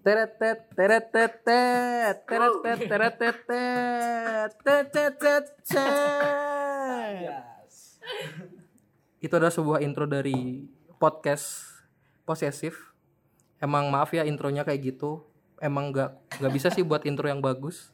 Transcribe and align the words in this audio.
Teretet, 0.00 0.64
teretet, 0.72 1.44
tet, 1.44 2.24
teretet, 2.24 2.78
teretet, 2.88 3.36
tet, 3.44 4.52
tetet, 4.64 5.12
tet, 5.20 5.46
tet. 5.60 7.36
Itu 9.20 9.36
adalah 9.36 9.52
sebuah 9.52 9.84
intro 9.84 10.08
dari 10.08 10.64
podcast 10.96 11.68
posesif. 12.24 12.96
Emang 13.60 13.92
maaf 13.92 14.08
ya 14.16 14.24
intronya 14.24 14.64
kayak 14.64 14.96
gitu. 14.96 15.20
Emang 15.60 15.92
nggak 15.92 16.40
nggak 16.40 16.52
bisa 16.56 16.72
sih 16.72 16.80
buat 16.80 17.04
intro 17.04 17.28
yang 17.28 17.44
bagus. 17.44 17.92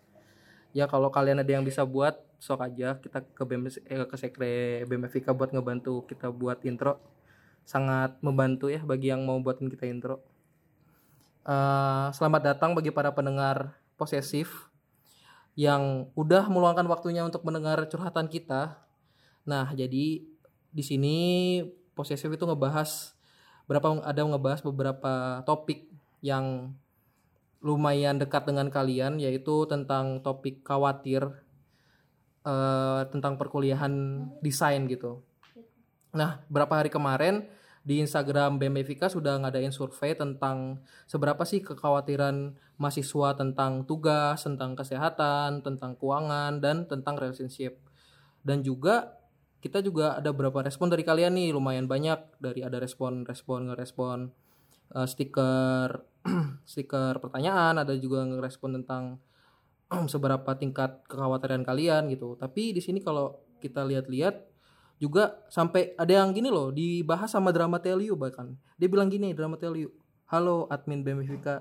Ya 0.70 0.86
kalau 0.86 1.10
kalian 1.10 1.42
ada 1.42 1.58
yang 1.58 1.66
bisa 1.66 1.82
buat, 1.82 2.22
sok 2.38 2.70
aja 2.70 3.02
kita 3.02 3.26
ke 3.34 3.42
BM, 3.42 3.66
eh, 3.66 4.06
ke 4.06 4.14
sekre 4.14 4.86
BMFK 4.86 5.34
buat 5.34 5.50
ngebantu 5.50 6.06
kita 6.06 6.30
buat 6.30 6.62
intro. 6.62 7.02
Sangat 7.66 8.14
membantu 8.22 8.70
ya 8.70 8.78
bagi 8.86 9.10
yang 9.10 9.26
mau 9.26 9.42
buatin 9.42 9.66
kita 9.66 9.90
intro. 9.90 10.35
Eh, 11.46 12.06
selamat 12.10 12.42
datang 12.42 12.74
bagi 12.74 12.90
para 12.90 13.14
pendengar 13.14 13.78
posesif 13.94 14.66
yang 15.54 16.10
udah 16.18 16.50
meluangkan 16.50 16.82
waktunya 16.90 17.22
untuk 17.22 17.46
mendengar 17.46 17.86
curhatan 17.86 18.26
kita. 18.26 18.82
Nah, 19.46 19.70
jadi 19.70 20.26
di 20.74 20.82
sini 20.82 21.18
posesif 21.94 22.34
itu 22.34 22.42
ngebahas 22.42 23.14
berapa 23.70 24.02
ada 24.02 24.26
ngebahas 24.26 24.58
beberapa 24.66 25.46
topik 25.46 25.86
yang 26.18 26.74
lumayan 27.62 28.18
dekat 28.18 28.42
dengan 28.42 28.66
kalian 28.66 29.22
yaitu 29.22 29.70
tentang 29.70 30.26
topik 30.26 30.66
khawatir 30.66 31.30
eh, 32.42 33.00
tentang 33.06 33.38
perkuliahan 33.38 33.94
desain 34.42 34.82
gitu. 34.90 35.22
Nah, 36.10 36.42
berapa 36.50 36.82
hari 36.82 36.90
kemarin 36.90 37.46
di 37.86 38.02
Instagram 38.02 38.58
BMFika 38.58 39.06
sudah 39.06 39.38
ngadain 39.38 39.70
survei 39.70 40.18
tentang 40.18 40.82
seberapa 41.06 41.46
sih 41.46 41.62
kekhawatiran 41.62 42.58
mahasiswa 42.82 43.38
tentang 43.38 43.86
tugas, 43.86 44.42
tentang 44.42 44.74
kesehatan, 44.74 45.62
tentang 45.62 45.94
keuangan, 45.94 46.58
dan 46.58 46.90
tentang 46.90 47.14
relationship. 47.14 47.78
Dan 48.42 48.66
juga 48.66 49.14
kita 49.62 49.86
juga 49.86 50.18
ada 50.18 50.34
beberapa 50.34 50.66
respon 50.66 50.90
dari 50.90 51.06
kalian 51.06 51.38
nih, 51.38 51.54
lumayan 51.54 51.86
banyak 51.86 52.42
dari 52.42 52.66
ada 52.66 52.82
respon-respon 52.82 53.70
ngerespon 53.70 54.34
eh, 54.90 55.06
stiker 55.06 56.02
stiker 56.70 57.22
pertanyaan, 57.22 57.78
ada 57.78 57.94
juga 57.94 58.26
ngerespon 58.26 58.82
tentang 58.82 59.22
seberapa 60.12 60.58
tingkat 60.58 61.06
kekhawatiran 61.06 61.62
kalian 61.62 62.10
gitu. 62.10 62.34
Tapi 62.34 62.74
di 62.74 62.82
sini 62.82 62.98
kalau 62.98 63.46
kita 63.62 63.86
lihat-lihat 63.86 64.55
juga 64.96 65.36
sampai 65.52 65.92
ada 66.00 66.08
yang 66.08 66.32
gini 66.32 66.48
loh 66.48 66.72
dibahas 66.72 67.28
sama 67.28 67.52
drama 67.52 67.76
Teliu 67.76 68.16
bahkan 68.16 68.56
dia 68.80 68.88
bilang 68.88 69.12
gini 69.12 69.36
drama 69.36 69.60
Teliu 69.60 69.92
halo 70.32 70.64
admin 70.72 71.04
BMFK 71.04 71.60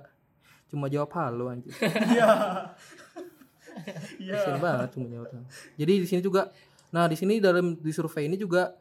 cuma 0.72 0.88
jawab 0.88 1.11
halo 1.16 1.52
anjir 1.52 1.75
Iya. 2.16 2.28
Iya. 4.39 4.56
Banget 4.56 4.95
cuma 4.95 5.08
jawab 5.11 5.28
halo. 5.36 5.44
jadi 5.75 5.94
di 6.00 6.08
sini 6.08 6.22
juga 6.23 6.56
nah 6.95 7.11
di 7.11 7.19
sini 7.19 7.44
dalam 7.44 7.75
di 7.75 7.91
survei 7.91 8.31
ini 8.31 8.39
juga 8.39 8.72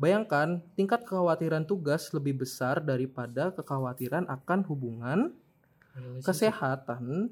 bayangkan 0.00 0.64
tingkat 0.72 1.04
kekhawatiran 1.04 1.68
tugas 1.68 2.08
lebih 2.16 2.40
besar 2.40 2.80
daripada 2.80 3.52
kekhawatiran 3.52 4.24
akan 4.24 4.64
hubungan 4.64 5.36
kesehatan 6.24 7.28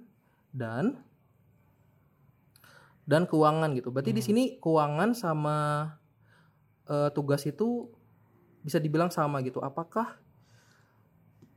dan 0.53 1.01
dan 3.09 3.25
keuangan 3.25 3.73
gitu 3.75 3.89
berarti 3.89 4.13
di 4.13 4.23
sini 4.23 4.43
keuangan 4.61 5.17
sama 5.17 5.89
eh, 6.91 7.11
tugas 7.15 7.47
itu 7.47 7.87
bisa 8.67 8.83
dibilang 8.83 9.09
sama 9.09 9.41
gitu. 9.47 9.63
Apakah 9.63 10.19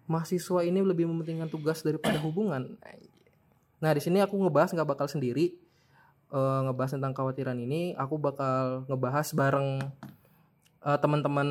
mahasiswa 0.05 0.61
ini 0.61 0.79
lebih 0.85 1.09
mementingkan 1.09 1.49
tugas 1.49 1.81
daripada 1.81 2.21
hubungan? 2.21 2.77
Nah 3.81 3.91
di 3.91 4.01
sini 4.03 4.21
aku 4.21 4.37
ngebahas 4.39 4.71
nggak 4.71 4.89
bakal 4.95 5.07
sendiri 5.09 5.57
eh, 6.31 6.59
ngebahas 6.69 6.95
tentang 6.95 7.11
kekhawatiran 7.11 7.57
ini. 7.57 7.97
Aku 7.97 8.21
bakal 8.21 8.85
ngebahas 8.87 9.27
bareng 9.33 9.81
eh, 10.85 10.97
teman-teman 11.01 11.49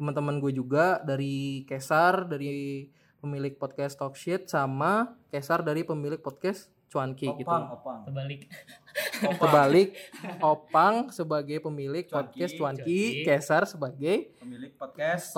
teman-teman 0.00 0.40
gue 0.40 0.56
juga 0.56 0.96
dari 1.04 1.68
Kesar 1.68 2.24
dari 2.24 2.88
pemilik 3.20 3.52
podcast 3.52 4.00
Talk 4.00 4.16
Shit 4.16 4.48
sama 4.48 5.12
Kesar 5.28 5.60
dari 5.60 5.84
pemilik 5.84 6.16
podcast 6.16 6.72
Cuanki 6.90 7.30
gitu. 7.30 7.46
Opang, 7.46 7.70
opang. 7.70 7.98
terbalik 8.02 8.50
Terbalik 9.14 9.88
Opang 10.40 10.94
sebagai 11.08 11.58
pemilik 11.60 12.02
Cuanki, 12.02 12.34
podcast 12.34 12.52
Cuanki, 12.52 12.82
Cuanki. 12.82 13.24
Kesar 13.24 13.62
sebagai 13.64 14.34
Pemilik 14.36 14.72
podcast. 14.74 15.30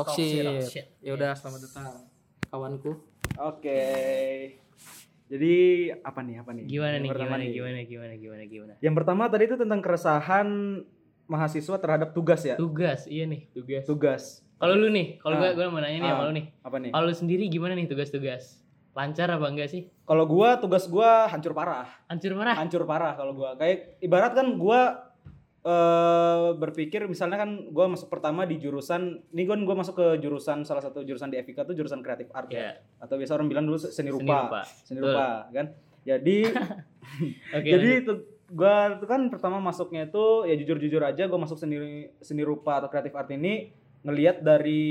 Shit. 0.64 0.96
Ya 0.98 1.12
udah 1.12 1.36
selamat 1.36 1.60
datang 1.62 2.08
kawanku. 2.48 3.04
Oke. 3.38 3.84
Jadi 5.26 5.56
apa 5.98 6.20
nih? 6.20 6.34
Apa 6.40 6.50
nih? 6.52 6.64
gimana 6.66 6.94
Yang 6.94 7.02
nih 7.02 7.10
gimana 7.10 7.44
gimana 7.44 7.80
gimana 7.82 8.14
gimana 8.14 8.42
gimana 8.46 8.72
Yang 8.80 8.94
pertama 8.96 9.22
tadi 9.26 9.44
itu 9.44 9.56
tentang 9.56 9.80
keresahan 9.80 10.48
mahasiswa 11.24 11.76
terhadap 11.78 12.12
tugas 12.12 12.40
ya. 12.42 12.56
tugas 12.56 13.04
iya 13.06 13.24
nih 13.24 13.48
tugas 13.50 13.84
Tugas. 13.84 14.22
kalau 14.56 14.72
lu 14.74 14.88
nih 14.88 15.16
kalau 15.16 15.36
Ah. 15.36 15.40
gua 15.42 15.50
gua 15.54 15.66
mau 15.70 15.80
nanya 15.80 15.96
nih 15.96 16.04
Ah. 16.04 16.12
sama 16.14 16.24
lu 16.26 16.34
nih 16.34 16.46
Apa 16.60 16.76
nih? 16.78 16.90
kalau 16.90 17.06
lu 17.06 17.14
sendiri 17.14 17.44
gimana 17.46 17.72
nih 17.72 17.86
tugas-tugas 17.86 18.60
lancar 18.92 19.28
apa 19.30 19.48
enggak 19.48 19.68
sih 19.68 19.88
Kalau 20.04 20.24
gua 20.24 20.56
tugas 20.56 20.84
gua 20.84 21.24
hancur 21.26 21.52
parah. 21.52 21.88
hancur 22.06 22.32
marah 22.32 22.52
Hancur 22.54 22.84
parah 22.84 23.12
kalau 23.14 23.32
gua. 23.32 23.56
Kayak 23.56 23.96
ibarat 23.98 24.32
kan 24.32 24.46
gua 24.54 25.08
eh 25.62 26.48
berpikir 26.52 27.06
misalnya 27.06 27.38
kan 27.38 27.70
gua 27.70 27.86
masuk 27.86 28.10
pertama 28.10 28.42
di 28.42 28.58
jurusan 28.58 29.22
ini 29.30 29.42
gua 29.42 29.54
gua 29.58 29.76
masuk 29.78 29.94
ke 29.94 30.06
jurusan 30.18 30.62
salah 30.62 30.82
satu 30.82 31.00
jurusan 31.00 31.30
di 31.30 31.38
FIK 31.38 31.64
tuh 31.64 31.72
jurusan 31.72 32.02
kreatif 32.02 32.28
art 32.30 32.50
ya. 32.50 32.58
ya 32.58 32.72
Atau 32.98 33.14
biasa 33.14 33.32
orang 33.32 33.46
bilang 33.46 33.64
dulu 33.64 33.78
seni 33.78 33.94
seni 33.94 34.10
rupa. 34.10 34.36
rupa 34.42 34.60
Seni 34.82 34.98
Betul. 34.98 35.14
rupa 35.14 35.26
kan. 35.48 35.66
Jadi 36.02 36.38
oke 37.56 37.62
Jadi 37.64 37.88
lanjut. 37.88 38.02
itu 38.02 38.12
gua 38.50 38.74
tuh 38.98 39.06
kan 39.06 39.20
pertama 39.30 39.56
masuknya 39.56 40.04
itu 40.04 40.24
ya 40.44 40.54
jujur-jujur 40.58 41.00
aja 41.00 41.24
gua 41.24 41.40
masuk 41.40 41.56
seni 41.56 41.78
seni 42.18 42.42
rupa 42.42 42.82
atau 42.82 42.90
kreatif 42.90 43.14
art 43.14 43.30
ini 43.30 43.70
ngelihat 44.02 44.42
dari 44.42 44.82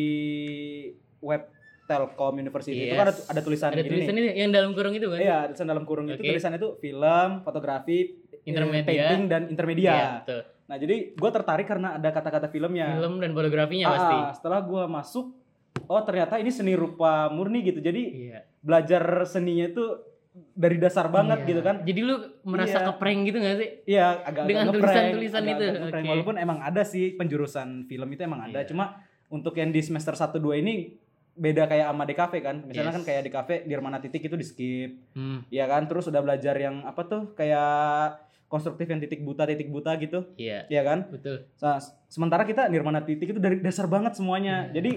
web 1.20 1.51
Telkom 1.92 2.34
University 2.36 2.74
itu 2.82 2.94
kan 2.94 3.06
ada, 3.06 3.14
Yes. 3.14 3.28
ada 3.28 3.42
tulisan 3.42 3.68
ada 3.68 3.78
ini 3.78 3.90
tulisan 3.90 4.14
nih. 4.14 4.22
itu 4.24 4.40
yang 4.40 4.52
dalam 4.52 4.72
kurung 4.72 4.94
itu 4.94 5.08
kan 5.08 5.20
Iya, 5.20 5.38
tulisan 5.48 5.68
dalam 5.68 5.84
kurung 5.84 6.06
itu 6.08 6.16
Oke. 6.18 6.30
tulisan 6.30 6.54
itu 6.54 6.68
film, 6.78 7.30
fotografi, 7.42 7.98
eh, 8.32 8.40
Intermedia. 8.44 8.86
painting 8.86 9.22
dan 9.28 9.42
intermedia. 9.46 9.92
Iya, 9.92 10.08
betul. 10.20 10.40
Nah, 10.64 10.78
jadi 10.78 10.96
gua 11.14 11.30
tertarik 11.30 11.66
karena 11.66 11.90
ada 11.94 12.10
kata-kata 12.10 12.48
filmnya. 12.48 12.96
film 12.96 13.20
dan 13.20 13.32
fotografinya 13.32 13.86
Ah, 13.86 13.94
pasti 13.94 14.16
setelah 14.36 14.60
gua 14.62 14.84
masuk 14.88 15.36
oh 15.84 16.02
ternyata 16.02 16.36
ini 16.36 16.50
seni 16.50 16.74
rupa 16.74 17.28
murni 17.28 17.60
gitu. 17.62 17.78
Jadi 17.78 18.02
iya 18.24 18.40
belajar 18.58 19.02
seninya 19.26 19.68
itu 19.68 19.84
dari 20.54 20.78
dasar 20.78 21.10
banget 21.10 21.40
Iya. 21.40 21.50
gitu 21.50 21.62
kan. 21.62 21.76
jadi 21.82 22.00
lu 22.00 22.16
merasa 22.46 22.78
Iya. 22.78 22.88
keprank 22.88 23.20
gitu 23.26 23.38
gak 23.38 23.58
sih 23.58 23.70
Iya, 23.86 24.06
agak 24.22 24.44
Dengan 24.46 24.66
tulisan-tulisan 24.70 25.44
itu, 25.46 25.66
oke. 25.84 26.00
Walaupun 26.06 26.36
emang 26.38 26.60
ada 26.62 26.82
sih 26.84 27.06
penjurusan 27.14 27.68
film 27.84 28.08
itu 28.08 28.22
emang 28.22 28.40
ada, 28.42 28.60
Iya. 28.60 28.70
cuma 28.70 28.96
untuk 29.28 29.52
yang 29.54 29.70
di 29.70 29.82
semester 29.82 30.14
1 30.14 30.38
2 30.38 30.56
ini 30.58 30.96
beda 31.34 31.64
kayak 31.66 31.88
sama 31.88 32.04
di 32.04 32.14
kafe 32.14 32.38
kan. 32.40 32.56
Misalnya 32.62 32.92
Yes. 32.92 32.98
kan 33.00 33.06
kayak 33.06 33.22
di 33.24 33.32
kafe 33.32 33.54
di 33.64 33.74
mana 33.74 33.98
titik 33.98 34.22
itu 34.22 34.36
di 34.36 34.44
skip. 34.44 34.92
hmm, 35.14 35.48
Iya 35.48 35.66
kan? 35.66 35.88
Terus 35.88 36.08
udah 36.08 36.20
belajar 36.20 36.56
yang 36.56 36.84
apa 36.84 37.02
tuh 37.04 37.32
kayak 37.34 38.20
konstruktif 38.46 38.84
yang 38.86 39.00
titik 39.00 39.24
buta 39.24 39.48
titik 39.48 39.68
buta 39.68 39.96
gitu. 39.96 40.28
iya 40.36 40.68
Iya 40.68 40.82
kan? 40.84 41.08
betul 41.08 41.48
Nah, 41.58 41.80
sementara 42.06 42.44
kita 42.44 42.68
nirmana 42.68 43.00
titik 43.00 43.32
itu 43.32 43.40
dari 43.40 43.58
dasar 43.58 43.88
banget 43.88 44.14
semuanya. 44.14 44.68
Iya. 44.68 44.76
Jadi 44.76 44.92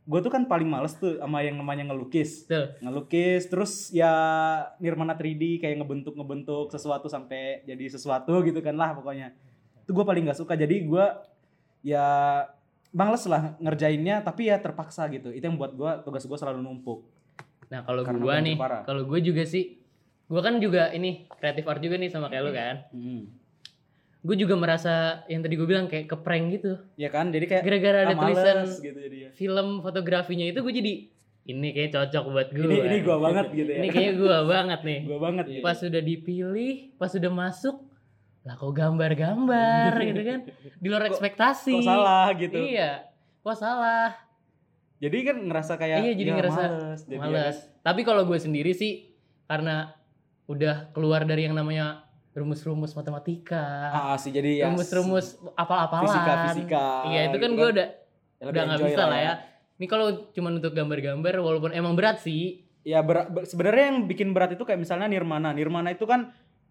gue 0.00 0.20
tuh 0.20 0.32
kan 0.32 0.42
paling 0.44 0.66
males 0.66 0.96
tuh 0.96 1.18
sama 1.18 1.38
yang 1.40 1.54
namanya 1.54 1.86
ngelukis 1.86 2.42
betul 2.42 2.66
ngelukis 2.80 3.46
terus 3.46 3.72
ya 3.92 4.10
nirmana 4.78 5.14
3D 5.14 5.60
kayak 5.60 5.76
ngebentuk 5.76 6.16
ngebentuk 6.16 6.66
sesuatu 6.66 7.06
sampai 7.06 7.62
jadi 7.62 7.84
sesuatu 7.86 8.32
gitu 8.42 8.58
kan 8.58 8.74
lah 8.74 8.90
pokoknya 8.90 9.30
itu 9.78 9.90
gue 9.92 10.02
paling 10.02 10.26
nggak 10.26 10.40
suka 10.40 10.58
jadi 10.58 10.72
gue 10.82 11.04
ya 11.84 12.06
males 12.90 13.24
lah 13.30 13.54
ngerjainnya 13.62 14.22
tapi 14.22 14.50
ya 14.50 14.58
terpaksa 14.58 15.06
gitu 15.10 15.30
itu 15.30 15.44
yang 15.46 15.54
buat 15.54 15.72
gue 15.74 15.90
tugas 16.02 16.26
gue 16.26 16.38
selalu 16.38 16.58
numpuk 16.62 17.06
Nah 17.70 17.86
kalau 17.86 18.02
banjir 18.02 18.42
nih, 18.42 18.56
kalau 18.82 19.02
gue 19.06 19.20
juga 19.22 19.46
sih, 19.46 19.78
gua 20.26 20.42
kan 20.42 20.58
juga 20.58 20.90
ini 20.90 21.30
kreatif 21.38 21.64
art 21.70 21.78
juga 21.78 21.96
nih 22.02 22.10
sama 22.10 22.26
kayak 22.26 22.42
lu 22.42 22.52
kan. 22.52 22.76
Gue 24.20 24.36
juga 24.36 24.52
merasa 24.58 25.24
yang 25.32 25.40
tadi 25.40 25.54
gue 25.56 25.64
bilang 25.64 25.88
kayak 25.88 26.04
keprank 26.10 26.44
gitu. 26.60 26.76
ya 27.00 27.08
kan 27.08 27.32
jadi 27.32 27.46
kayak 27.48 27.62
Gara-gara 27.64 27.98
ada 28.04 28.12
ah, 28.12 28.20
tulisan 28.20 28.56
gitu 28.68 28.98
jadi 29.00 29.16
ya. 29.16 29.28
film 29.32 29.80
fotografinya 29.80 30.44
itu 30.44 30.60
gue 30.60 30.74
jadi 30.76 30.92
ini 31.48 31.68
kayak 31.72 31.88
cocok 31.96 32.24
buat 32.28 32.48
gue. 32.52 32.68
ini 32.68 32.84
ini 32.84 32.98
gue 33.00 33.16
banget 33.16 33.46
gitu 33.48 33.70
ya 33.72 33.78
Ini 33.80 33.88
kayaknya 33.88 34.14
gue 34.20 34.36
banget 34.44 34.80
nih. 34.84 35.00
gue 35.08 35.18
banget 35.24 35.44
gitu. 35.48 35.62
Pas 35.64 35.76
sudah 35.78 36.02
dipilih, 36.04 36.74
pas 37.00 37.08
sudah 37.08 37.32
masuk, 37.32 37.80
lah 38.40 38.54
kok 38.54 38.72
gambar-gambar 38.72 39.92
gitu 40.08 40.20
kan. 40.22 40.40
Di 40.74 40.86
luar 40.86 41.04
ekspektasi. 41.06 41.74
kok 41.74 41.86
salah 41.86 42.26
gitu 42.34 42.56
Iya. 42.56 43.04
Kok 43.40 43.56
salah? 43.56 44.10
jadi 45.00 45.16
kan 45.24 45.36
ngerasa 45.40 45.72
kayak 45.74 45.96
iya 45.98 46.12
jadi 46.12 46.28
ya, 46.28 46.36
ngerasa 46.36 46.60
males, 46.62 47.00
jadi 47.02 47.16
ya 47.16 47.20
males. 47.24 47.56
Tapi 47.80 48.00
kalau 48.02 48.22
gue 48.22 48.36
sendiri 48.36 48.70
sih 48.70 49.16
karena 49.46 49.96
udah 50.44 50.92
keluar 50.92 51.24
dari 51.24 51.48
yang 51.48 51.56
namanya 51.56 52.04
rumus-rumus 52.30 52.92
matematika, 52.92 53.56
kan. 53.88 54.12
ah 54.12 54.16
sih 54.16 54.28
jadi 54.28 54.60
ya 54.60 54.64
rumus-rumus 54.68 55.40
apal-apalan. 55.56 56.04
fisika 56.04 56.32
fisika 56.46 56.84
Iya 57.06 57.20
itu 57.26 57.36
kan 57.38 57.50
gitu 57.50 57.58
gue 57.58 57.68
udah 57.74 57.88
Ya, 58.36 58.44
udah 58.46 58.62
nggak 58.62 58.80
bisa 58.82 59.02
lah 59.04 59.20
ya. 59.20 59.32
Ini 59.76 59.86
kalau 59.86 60.06
cuma 60.32 60.48
untuk 60.48 60.72
gambar-gambar 60.72 61.32
walaupun 61.38 61.72
emang 61.72 61.92
berat 61.92 62.20
sih, 62.20 62.60
ya 62.80 63.00
berat, 63.00 63.28
ber- 63.28 63.44
sebenarnya 63.44 63.84
yang 63.90 64.04
bikin 64.04 64.32
berat 64.32 64.52
itu 64.52 64.60
kayak 64.62 64.76
misalnya 64.78 65.08
nirmana. 65.08 65.52
Nirmana 65.52 65.90
itu 65.90 66.04
kan 66.04 66.28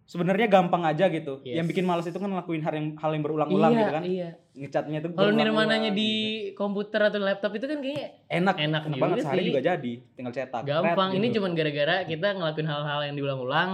sebenarnya 0.09 0.49
gampang 0.49 0.81
aja 0.81 1.05
gitu. 1.05 1.37
Yes. 1.45 1.61
Yang 1.61 1.67
bikin 1.69 1.85
males 1.85 2.09
itu 2.09 2.17
kan 2.17 2.25
ngelakuin 2.25 2.65
hal 2.65 2.73
yang 2.73 2.87
hal 2.97 3.11
yang 3.13 3.21
berulang-ulang 3.21 3.71
iya, 3.71 3.79
gitu 3.79 3.93
kan. 3.93 4.03
iya. 4.03 4.29
Ngecatnya 4.57 4.97
tuh 5.05 5.09
Kalau 5.13 5.31
nirmananya 5.31 5.91
di 5.93 6.11
gitu. 6.49 6.57
komputer 6.57 7.01
atau 7.05 7.21
laptop 7.21 7.53
itu 7.53 7.69
kan 7.69 7.77
kayaknya 7.77 8.05
enak, 8.25 8.55
enak 8.57 8.57
enak 8.57 8.81
juga 8.89 9.03
banget 9.05 9.17
sehari 9.21 9.37
sih. 9.37 9.47
juga 9.53 9.61
jadi, 9.61 9.93
tinggal 10.17 10.33
cetak. 10.33 10.61
gampang. 10.65 11.09
Red 11.13 11.17
Ini 11.21 11.27
gitu. 11.29 11.35
cuman 11.37 11.51
gara-gara 11.53 11.95
kita 12.03 12.27
ngelakuin 12.33 12.67
hal-hal 12.67 12.99
yang 13.05 13.15
diulang-ulang. 13.15 13.71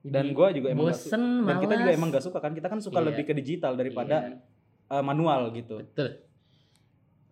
dan 0.00 0.32
gua 0.32 0.48
juga 0.48 0.72
emang 0.72 0.88
gak 0.88 0.96
bosen, 0.96 1.22
dan 1.44 1.56
kita 1.60 1.74
juga 1.76 1.90
malas. 1.92 1.98
emang 2.00 2.08
gak 2.08 2.24
suka 2.24 2.38
kan. 2.40 2.52
Kita 2.56 2.68
kan 2.72 2.80
suka 2.80 3.04
Iya. 3.04 3.06
lebih 3.12 3.24
ke 3.28 3.32
digital 3.36 3.72
daripada 3.76 4.16
Iya. 4.32 4.96
eh, 4.96 5.02
manual 5.04 5.52
gitu. 5.52 5.76
betul. 5.84 6.24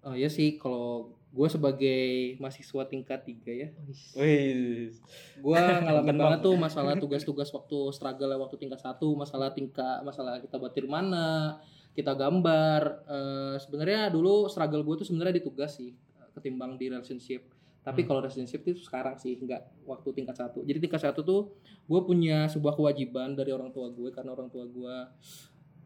Oh 0.04 0.12
iya 0.12 0.28
sih 0.28 0.60
kalau 0.60 1.16
gue 1.28 1.48
sebagai 1.52 2.40
mahasiswa 2.40 2.82
tingkat 2.88 3.20
tiga 3.28 3.52
ya, 3.52 3.68
Wih. 4.16 4.96
gue 5.38 5.58
ngalamin 5.84 6.16
Bang. 6.16 6.20
banget 6.24 6.40
tuh 6.40 6.54
masalah 6.56 6.96
tugas-tugas 6.96 7.52
waktu 7.52 7.78
struggle 7.92 8.32
waktu 8.40 8.56
tingkat 8.56 8.80
satu, 8.80 9.12
masalah 9.12 9.52
tingkat, 9.52 10.00
masalah 10.00 10.40
kita 10.40 10.56
batir 10.56 10.88
mana, 10.88 11.60
kita 11.92 12.16
gambar. 12.16 12.80
Eh, 13.04 13.54
sebenarnya 13.60 14.08
dulu 14.08 14.48
struggle 14.48 14.80
gue 14.80 15.04
tuh 15.04 15.06
sebenarnya 15.06 15.36
di 15.36 15.44
tugas 15.44 15.76
sih, 15.76 15.92
ketimbang 16.32 16.80
di 16.80 16.88
relationship. 16.88 17.44
Tapi 17.84 18.04
kalau 18.04 18.20
relationship 18.24 18.64
itu 18.68 18.80
sekarang 18.84 19.16
sih 19.16 19.36
nggak 19.36 19.84
waktu 19.88 20.08
tingkat 20.16 20.36
satu. 20.36 20.64
Jadi 20.64 20.80
tingkat 20.80 21.00
satu 21.04 21.20
tuh 21.24 21.56
gue 21.88 22.00
punya 22.04 22.48
sebuah 22.48 22.76
kewajiban 22.76 23.36
dari 23.36 23.52
orang 23.52 23.72
tua 23.72 23.88
gue 23.92 24.12
karena 24.12 24.32
orang 24.32 24.48
tua 24.52 24.64
gue 24.68 24.96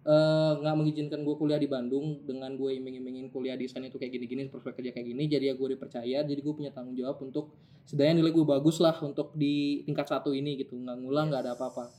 eh, 0.03 0.53
nggak 0.59 0.75
mengizinkan 0.75 1.21
gue 1.23 1.35
kuliah 1.39 1.61
di 1.63 1.71
Bandung 1.71 2.27
dengan 2.27 2.55
gue 2.59 2.75
iming-imingin 2.79 3.31
kuliah 3.31 3.55
desain 3.55 3.83
itu 3.87 3.99
kayak 3.99 4.19
gini-gini 4.19 4.51
prospek 4.51 4.83
kerja 4.83 4.91
kayak 4.91 5.07
gini 5.15 5.25
jadi 5.31 5.45
ya 5.51 5.55
gue 5.55 5.69
dipercaya 5.79 6.19
jadi 6.27 6.41
gue 6.43 6.55
punya 6.55 6.75
tanggung 6.75 6.99
jawab 6.99 7.23
untuk 7.23 7.55
setidaknya 7.87 8.23
nilai 8.23 8.33
gue 8.35 8.47
bagus 8.47 8.79
lah 8.83 8.95
untuk 9.03 9.35
di 9.39 9.83
tingkat 9.87 10.07
satu 10.11 10.35
ini 10.35 10.59
gitu 10.59 10.79
nggak 10.79 10.97
ngulang 11.03 11.31
nggak 11.31 11.43
ada 11.47 11.53
apa-apa. 11.55 11.91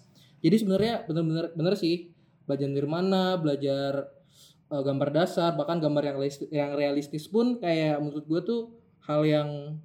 Jadi 0.44 0.56
sebenarnya 0.60 1.08
bener-bener 1.08 1.56
bener 1.56 1.76
sih 1.80 2.12
belajar 2.44 2.68
nirmana 2.68 3.40
belajar 3.40 4.12
eh, 4.68 4.84
gambar 4.84 5.10
dasar 5.16 5.56
bahkan 5.56 5.80
gambar 5.80 6.04
yang 6.04 6.18
realistis, 6.20 6.50
yang 6.52 6.72
realistis 6.76 7.26
pun 7.32 7.60
kayak 7.60 8.04
menurut 8.04 8.26
gue 8.28 8.42
tuh 8.44 8.62
hal 9.08 9.24
yang 9.24 9.80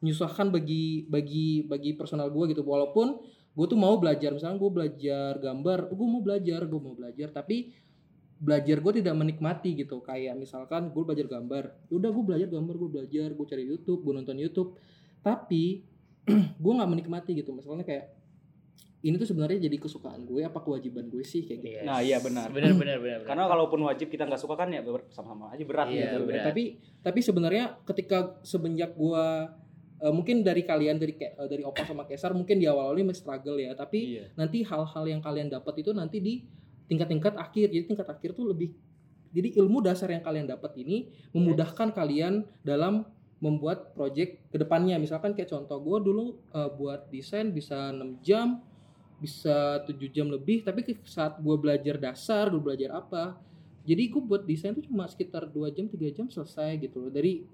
menyusahkan 0.00 0.48
bagi 0.48 1.04
bagi 1.10 1.66
bagi 1.66 1.94
personal 1.98 2.30
gue 2.30 2.54
gitu. 2.54 2.62
Walaupun 2.62 3.20
gue 3.50 3.66
tuh 3.66 3.74
mau 3.74 3.98
belajar 3.98 4.30
misalnya 4.30 4.56
gue 4.56 4.70
belajar 4.70 5.32
gambar 5.36 5.78
gue 5.90 6.06
mau 6.06 6.22
belajar 6.22 6.60
gue 6.64 6.80
mau 6.80 6.94
belajar 6.94 7.28
tapi 7.30 7.74
belajar 8.40 8.80
gue 8.80 8.92
tidak 9.02 9.14
menikmati 9.14 9.76
gitu 9.76 10.00
kayak 10.00 10.32
misalkan 10.34 10.88
gue 10.88 11.02
belajar 11.04 11.28
gambar 11.28 11.64
Ya 11.86 11.94
udah 11.98 12.10
gue 12.10 12.24
belajar 12.24 12.48
gambar 12.48 12.74
gue 12.78 12.90
belajar 12.90 13.28
gue 13.30 13.46
cari 13.46 13.64
YouTube 13.68 14.00
gue 14.00 14.12
nonton 14.16 14.38
YouTube 14.38 14.78
tapi 15.20 15.84
gue 16.62 16.72
nggak 16.72 16.90
menikmati 16.90 17.36
gitu 17.36 17.52
misalnya 17.52 17.84
kayak 17.84 18.16
ini 19.00 19.16
tuh 19.16 19.24
sebenarnya 19.24 19.64
jadi 19.64 19.76
kesukaan 19.80 20.28
gue 20.28 20.44
apa 20.44 20.60
kewajiban 20.60 21.08
gue 21.08 21.24
sih 21.24 21.44
kayak 21.44 21.60
gitu 21.60 21.72
Yes. 21.80 21.86
Nah, 21.88 22.04
iya 22.04 22.20
benar. 22.20 22.52
Benar 22.52 22.76
benar 22.76 23.00
benar. 23.00 23.20
Karena 23.24 23.48
kalaupun 23.48 23.80
wajib 23.88 24.12
kita 24.12 24.28
nggak 24.28 24.36
suka 24.36 24.60
kan 24.60 24.68
ya 24.68 24.84
sama-sama 25.08 25.48
aja 25.52 25.64
berat 25.64 25.88
Iya, 25.88 26.20
gitu. 26.20 26.28
berat. 26.28 26.44
tapi 26.44 26.62
tapi 27.00 27.20
sebenarnya 27.24 27.80
ketika 27.88 28.36
semenjak 28.44 28.92
gua 28.92 29.56
eh, 30.00 30.12
mungkin 30.12 30.42
dari 30.42 30.64
kalian 30.64 30.96
dari 30.96 31.14
eh, 31.16 31.48
dari 31.48 31.62
Opa 31.62 31.84
sama 31.84 32.08
Kesar 32.08 32.32
mungkin 32.32 32.56
di 32.58 32.66
awal 32.66 32.96
ini 32.96 33.12
masih 33.12 33.22
struggle 33.24 33.56
ya. 33.60 33.72
Tapi 33.76 33.98
Iya. 34.18 34.24
nanti 34.36 34.64
hal-hal 34.64 35.04
yang 35.06 35.20
kalian 35.20 35.48
dapat 35.52 35.84
itu 35.84 35.92
nanti 35.92 36.18
di 36.18 36.34
tingkat-tingkat 36.88 37.36
akhir. 37.36 37.70
Jadi 37.70 37.84
tingkat 37.86 38.08
akhir 38.08 38.34
tuh 38.34 38.50
lebih 38.50 38.72
jadi 39.30 39.54
ilmu 39.62 39.78
dasar 39.78 40.10
yang 40.10 40.26
kalian 40.26 40.50
dapat 40.50 40.74
ini 40.74 41.06
memudahkan 41.30 41.94
kalian 41.94 42.42
dalam 42.66 43.06
membuat 43.38 43.94
project 43.94 44.42
ke 44.50 44.58
depannya 44.58 44.98
misalkan 45.00 45.32
kayak 45.32 45.48
contoh 45.54 45.78
gue 45.80 45.98
dulu 46.02 46.24
eh, 46.50 46.70
buat 46.74 47.08
desain 47.14 47.54
bisa 47.54 47.94
6 47.94 48.20
jam 48.26 48.58
bisa 49.20 49.84
7 49.86 49.96
jam 50.10 50.26
lebih. 50.32 50.64
Tapi 50.66 50.98
saat 51.06 51.38
gue 51.38 51.56
belajar 51.60 52.00
dasar 52.00 52.48
gue 52.50 52.58
belajar 52.58 52.96
apa 52.96 53.38
jadi 53.84 54.12
gue 54.12 54.22
buat 54.22 54.44
desain 54.44 54.76
tuh 54.76 54.84
cuma 54.84 55.08
sekitar 55.08 55.48
2 55.48 55.72
jam 55.72 55.86
3 55.88 56.16
jam 56.16 56.26
selesai 56.28 56.76
gitu 56.84 57.00
loh. 57.00 57.12
Dari 57.12 57.44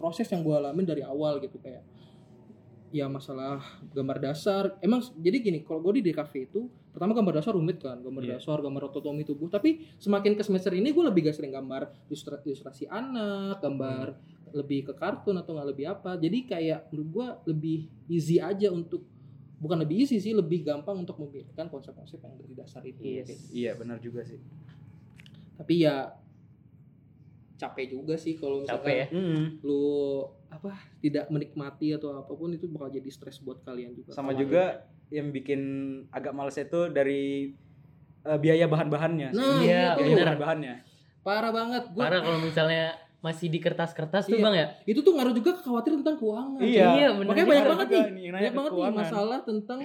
proses 0.00 0.24
yang 0.26 0.40
gue 0.40 0.50
alamin 0.52 0.82
dari 0.82 1.04
awal 1.04 1.36
gitu 1.38 1.60
kayak 1.60 1.84
ya 2.90 3.06
masalah 3.06 3.62
gambar 3.86 4.18
dasar 4.20 4.74
emang 4.80 4.98
jadi 5.14 5.38
gini 5.38 5.58
kalau 5.60 5.78
gue 5.80 6.00
di 6.00 6.10
DKV 6.10 6.32
itu 6.42 6.60
pertama 6.90 7.12
gambar 7.12 7.38
dasar 7.38 7.54
rumit 7.54 7.78
kan 7.78 8.00
gambar 8.00 8.18
Iya. 8.20 8.30
dasar 8.34 8.58
gambar 8.58 8.90
otonomi 8.90 9.22
tubuh 9.22 9.46
tapi 9.46 9.86
semakin 9.94 10.34
ke 10.34 10.42
semester 10.42 10.72
ini 10.72 10.90
gue 10.90 11.04
lebih 11.04 11.22
gak 11.22 11.36
sering 11.36 11.52
gambar 11.52 11.86
ilustra- 12.08 12.42
ilustrasi 12.42 12.90
anak 12.90 13.60
gambar 13.60 14.18
lebih 14.50 14.90
ke 14.90 14.92
kartun 14.92 15.38
atau 15.38 15.54
nggak 15.54 15.68
lebih 15.68 15.86
apa 15.86 16.18
jadi 16.18 16.38
kayak 16.44 16.80
menurut 16.90 17.08
gue 17.08 17.26
lebih 17.46 17.78
easy 18.08 18.42
aja 18.42 18.66
untuk 18.68 19.06
bukan 19.56 19.78
lebih 19.78 20.02
easy 20.02 20.18
sih 20.18 20.34
lebih 20.34 20.66
gampang 20.66 20.98
untuk 20.98 21.14
memikirkan 21.16 21.70
konsep-konsep 21.70 22.18
yang 22.18 22.34
dari 22.34 22.54
dasar 22.56 22.82
itu 22.82 22.98
Yes. 22.98 23.28
Gitu. 23.28 23.34
Iya, 23.54 23.76
benar 23.76 24.00
juga 24.00 24.24
sih. 24.24 24.40
tapi 25.54 25.84
ya 25.84 26.10
capek 27.60 27.92
juga 27.92 28.14
sih 28.14 28.32
kalau 28.34 28.64
Capek 28.64 28.64
misalkan 28.64 28.94
ya. 28.96 29.06
Mm. 29.12 29.44
lu 29.60 29.84
apa 30.48 30.72
tidak 30.98 31.28
menikmati 31.28 31.92
atau 31.92 32.16
apa 32.16 32.32
pun 32.32 32.50
itu 32.50 32.64
bakal 32.66 32.88
jadi 32.88 33.06
stres 33.06 33.38
buat 33.38 33.60
kalian 33.60 33.92
juga 33.94 34.10
Sama 34.10 34.32
Kalau- 34.32 34.40
juga 34.40 34.62
yang 35.08 35.28
bikin 35.28 35.60
agak 36.08 36.32
males 36.32 36.56
itu 36.56 36.88
dari 36.88 37.52
eh, 38.20 38.38
biaya 38.38 38.64
bahan-bahannya. 38.64 39.28
sih. 39.30 39.38
Nah, 39.38 39.60
Iya, 39.60 39.84
itu 39.94 40.00
biaya 40.06 40.24
bahan-bahannya. 40.26 40.74
parah 41.20 41.48
banget 41.50 41.82
gua 41.90 42.00
Parah 42.02 42.20
kalau 42.20 42.38
misalnya 42.38 42.84
masih 43.20 43.46
di 43.46 43.58
kertas-kertas 43.58 44.24
tuh 44.24 44.34
Iya. 44.34 44.42
bang 44.42 44.54
ya. 44.54 44.66
itu 44.86 45.00
tuh 45.00 45.12
ngaruh 45.12 45.32
juga 45.32 45.52
kekhawatiran 45.54 46.00
tentang 46.00 46.16
keuangan 46.16 46.56
Iya. 46.58 46.86
Iya, 46.90 47.08
bener. 47.12 47.26
makanya 47.26 47.46
banyak 47.46 47.60
Ada 47.60 47.70
banget 47.70 47.86
juga 47.86 48.00
nih 48.00 48.08
nih 48.10 48.22
yang 48.22 48.32
nanya 48.32 48.40
banyak 48.40 48.48
ke 48.50 48.56
banget 48.56 48.70
nih 48.70 48.76
keuangan. 48.78 49.00
masalah 49.02 49.38
tentang 49.42 49.80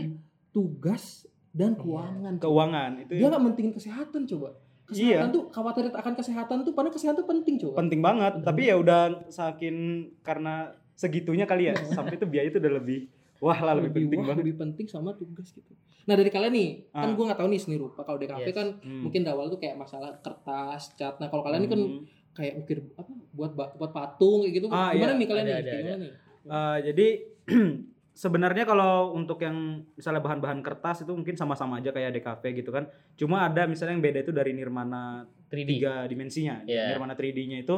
tugas 0.50 1.04
dan 1.52 1.72
Iya. 1.74 1.80
keuangan 1.82 2.34
Keuangan 2.38 2.92
itu 3.02 3.12
dia 3.14 3.28
nggak 3.28 3.44
mentingin 3.44 3.74
kesehatan 3.74 4.22
coba 4.26 4.50
kesehatan 4.86 5.28
Iya. 5.28 5.34
tuh 5.34 5.44
khawatir 5.50 5.84
akan 5.88 6.14
kesehatan 6.14 6.58
tuh 6.62 6.72
padahal 6.72 6.94
kesehatan 6.94 7.18
tuh 7.18 7.28
penting 7.28 7.56
coba 7.58 7.74
penting 7.80 8.00
banget. 8.00 8.34
Penting 8.36 8.48
Tapi 8.48 8.62
ya 8.66 8.76
udah 8.76 9.02
saking 9.28 9.78
karena 10.22 10.54
segitunya 10.94 11.44
kali 11.44 11.68
ya, 11.68 11.74
sampai 11.98 12.16
itu 12.16 12.26
biaya 12.26 12.48
itu 12.48 12.58
udah 12.58 12.74
lebih 12.76 13.10
wah 13.38 13.60
lah 13.60 13.76
lebih, 13.76 13.92
penting 14.00 14.16
wah, 14.16 14.32
banget. 14.32 14.42
lebih 14.42 14.56
penting 14.58 14.86
sama 14.86 15.12
tugas 15.12 15.52
gitu 15.52 15.74
nah 16.06 16.14
dari 16.14 16.30
kalian 16.30 16.54
nih 16.54 16.70
kan 16.88 17.04
Ah. 17.04 17.14
gue 17.14 17.26
nggak 17.26 17.36
tahu 17.36 17.50
nih 17.50 17.60
seni 17.60 17.76
rupa 17.76 18.02
kalau 18.02 18.16
DKV 18.16 18.46
Yes. 18.46 18.54
kan 18.54 18.68
Hmm. 18.80 19.02
mungkin 19.04 19.22
awal 19.26 19.50
tuh 19.50 19.58
kayak 19.58 19.76
masalah 19.76 20.14
kertas 20.20 20.94
cat 20.94 21.18
nah 21.18 21.28
kalau 21.28 21.42
kalian 21.42 21.62
ini 21.62 21.70
kan 21.70 21.82
Hmm. 21.82 22.02
kayak 22.32 22.54
ukir 22.58 22.78
apa 22.94 23.10
buat 23.32 23.52
buat 23.52 23.92
patung 23.92 24.40
kayak 24.42 24.54
gitu 24.56 24.66
Ah, 24.68 24.94
gimana 24.94 25.12
iya. 25.12 25.18
nih 25.18 25.28
kalian 25.28 25.44
Ada, 25.44 25.50
nih 25.50 25.58
ada, 25.58 25.66
Kayak 25.66 25.76
ada. 25.76 25.84
gimana 25.84 26.00
nih 26.00 26.14
Eh, 26.46 26.78
jadi 26.86 27.08
sebenarnya 28.16 28.64
kalau 28.64 29.12
untuk 29.12 29.44
yang 29.44 29.84
misalnya 29.94 30.24
bahan-bahan 30.24 30.64
kertas 30.64 31.04
itu 31.04 31.12
mungkin 31.12 31.36
sama-sama 31.36 31.84
aja 31.84 31.92
kayak 31.92 32.16
DKV 32.16 32.44
gitu 32.64 32.72
kan. 32.72 32.88
Cuma 33.20 33.44
ada 33.44 33.68
misalnya 33.68 34.00
yang 34.00 34.06
beda 34.08 34.20
itu 34.24 34.32
dari 34.32 34.56
Nirmana 34.56 35.28
3D. 35.52 35.68
tiga 35.68 35.94
dimensinya. 36.08 36.64
Iya. 36.64 36.96
Nirmana 36.96 37.14
3D-nya 37.14 37.60
itu 37.60 37.76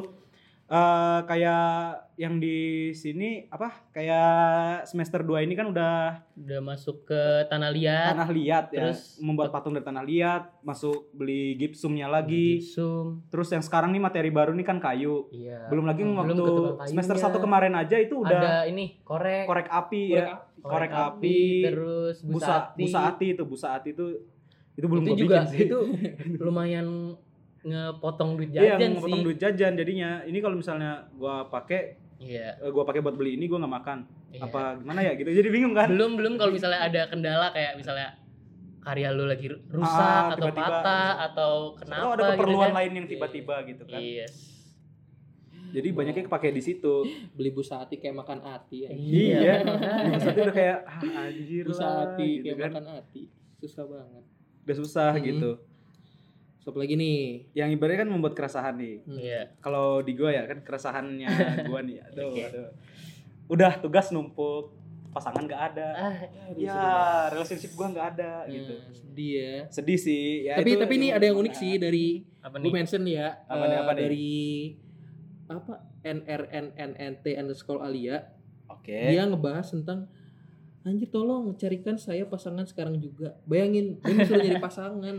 eh 0.68 1.20
kayak 1.24 1.66
yang 2.16 2.38
di 2.38 2.58
sini 2.92 3.48
apa? 3.48 3.88
Kayak 3.90 4.84
semester 4.84 5.22
2 5.22 5.42
ini 5.42 5.54
kan 5.54 5.68
udah 5.68 6.28
Udah 6.36 6.60
masuk 6.60 7.06
ke 7.06 7.22
tanah 7.48 7.72
liat. 7.72 8.12
tanah 8.12 8.30
liat 8.30 8.66
ya. 8.70 8.84
Terus 8.84 9.16
membuat 9.18 9.50
patung 9.50 9.72
dari 9.72 9.82
tanah 9.82 10.04
liat, 10.04 10.44
masuk 10.62 11.08
beli 11.12 11.56
gipsumnya 11.56 12.06
lagi. 12.06 12.60
Zoom. 12.60 13.24
Terus 13.28 13.48
yang 13.50 13.62
sekarang 13.62 13.90
nih 13.90 14.02
materi 14.02 14.28
baru 14.28 14.52
nih 14.52 14.64
kan 14.64 14.78
kayu. 14.78 15.32
Iya. 15.32 15.68
Belum 15.68 15.86
lagi 15.86 16.04
Belum 16.04 16.20
waktu 16.20 16.44
semester. 16.86 17.16
1 17.16 17.32
kemarin 17.38 17.74
aja 17.74 17.96
itu 17.96 18.20
udah 18.20 18.36
Ada 18.38 18.56
ini 18.68 19.00
korek. 19.02 19.48
korek 19.48 19.68
api 19.68 20.04
Korek 20.10 20.20
ya. 20.20 20.36
api. 20.36 20.64
korek 20.64 20.92
api, 20.92 21.40
terus 21.64 22.16
busa, 22.22 22.28
busa 22.28 22.52
ati. 22.68 22.82
busa 22.84 23.00
ati 23.08 23.26
itu 23.30 23.44
busa 23.46 23.68
ati 23.72 23.90
itu 23.92 24.06
itu 24.74 24.86
belum 24.86 25.04
itu 25.06 25.14
juga 25.18 25.42
bikin 25.42 25.50
sih. 25.50 25.60
itu 25.66 25.80
lumayan 26.44 27.16
ngepotong 27.60 28.30
duit 28.36 28.50
Iya, 28.50 28.76
jajan 28.76 28.92
potong 28.96 29.20
sih. 29.20 29.26
duit 29.26 29.38
jajan 29.38 29.74
jadinya. 29.74 30.10
Ini 30.22 30.38
kalau 30.38 30.56
misalnya 30.56 30.92
gua 31.12 31.46
pakai 31.46 31.98
Iya. 32.18 32.58
eh, 32.60 32.70
gua 32.70 32.84
pakai 32.84 33.00
buat 33.00 33.14
beli 33.14 33.34
ini 33.34 33.46
gua 33.46 33.60
nggak 33.60 33.76
makan. 33.76 34.00
iya. 34.28 34.42
Apa 34.42 34.76
gimana 34.76 35.00
ya 35.02 35.14
gitu. 35.14 35.28
Jadi 35.28 35.48
bingung 35.48 35.72
kan? 35.72 35.88
Belum 35.88 36.14
belum 36.14 36.34
kalau 36.36 36.52
misalnya 36.52 36.82
ada 36.82 37.06
kendala 37.06 37.50
kayak 37.50 37.76
misalnya 37.76 38.18
karya 38.80 39.10
lu 39.10 39.24
lagi 39.24 39.46
ru- 39.46 39.60
rusak 39.70 40.00
Ah, 40.00 40.32
atau 40.32 40.48
tiba-tiba. 40.48 40.64
patah 40.64 41.12
atau 41.26 41.52
kenapa 41.76 42.00
Atau 42.00 42.12
ada 42.14 42.24
keperluan 42.30 42.48
gitu 42.56 42.64
kan. 42.64 42.78
lain 42.78 42.92
yang 42.94 43.08
tiba-tiba 43.08 43.56
gitu 43.66 43.84
kan. 43.86 44.00
Yes. 44.00 44.34
Jadi 45.68 45.92
banyaknya 45.92 46.24
kepake 46.24 46.50
di 46.50 46.64
situ. 46.64 47.04
beli 47.34 47.52
busa 47.52 47.76
hati 47.78 47.98
kayak 47.98 48.16
makan 48.16 48.40
hati 48.42 48.78
ya. 48.82 48.90
Iya. 48.90 49.54
makanya. 49.62 50.10
Pas 50.10 50.24
itu 50.26 50.40
udah 50.40 50.56
kayak 50.56 50.78
ah, 50.82 51.02
anjir 51.22 51.64
busa 51.66 51.84
lah, 51.84 51.94
hati 52.06 52.28
gitu 52.34 52.46
kayak 52.46 52.58
kan. 52.58 52.72
makan 52.72 52.86
hati 52.94 53.22
susah 53.58 53.84
banget 53.84 54.24
Udah 54.64 54.76
susah 54.78 55.12
Mhm. 55.14 55.24
gitu. 55.26 55.52
So 56.68 56.76
lagi 56.76 56.94
nih 56.94 57.48
Yang 57.54 57.70
ibaratnya 57.74 58.00
kan 58.02 58.10
membuat 58.10 58.34
keresahan 58.34 58.76
nih. 58.76 59.00
Hmm. 59.02 59.16
Iya. 59.16 59.42
Kalau 59.58 60.00
di 60.00 60.12
gua 60.12 60.30
ya 60.30 60.44
kan 60.44 60.60
keresahannya 60.60 61.28
gua 61.70 61.80
nih. 61.80 62.04
Aduh, 62.04 62.28
Oke. 62.30 62.44
aduh. 62.44 62.68
Udah 63.48 63.80
tugas 63.80 64.12
numpuk, 64.12 64.76
pasangan 65.10 65.40
nggak 65.42 65.64
ada. 65.66 65.88
Ah, 65.96 66.18
ya 66.52 66.76
relationship 67.32 67.72
gua 67.72 67.88
nggak 67.88 68.08
ada 68.14 68.44
Hmm, 68.44 68.52
gitu 68.52 68.74
sedih 68.92 69.32
ya 69.34 69.56
sedih 69.72 69.98
sih 69.98 70.26
ya 70.44 70.54
tapi 70.56 70.76
itu 70.76 70.80
tapi 70.80 70.94
ini 70.94 71.08
ada 71.10 71.26
yang 71.26 71.38
unik 71.38 71.50
gimana. 71.50 71.64
sih 71.64 71.74
dari 71.80 72.06
apa 72.38 72.54
gue 72.54 72.62
nih? 72.62 72.74
mention 72.76 73.02
nih 73.02 73.16
ya 73.18 73.30
Apa 73.46 73.64
nih, 73.64 73.74
eh, 73.74 73.80
apa 73.80 73.92
nih? 73.92 73.98
dari 73.98 74.30
apa 75.48 75.74
nrnnnt 76.06 77.26
underscore 77.26 77.82
alia 77.82 78.30
oke 78.68 78.86
Oke. 78.86 78.94
dia 79.10 79.24
ngebahas 79.24 79.66
tentang 79.66 80.06
anjir 80.84 81.10
tolong 81.10 81.50
carikan 81.56 81.98
saya 81.98 82.24
pasangan 82.24 82.64
sekarang 82.64 82.96
juga 82.98 83.36
bayangin 83.44 83.98
dia 84.00 84.22
suruh 84.22 84.38
jadi 84.46 84.62
pasangan 84.62 85.18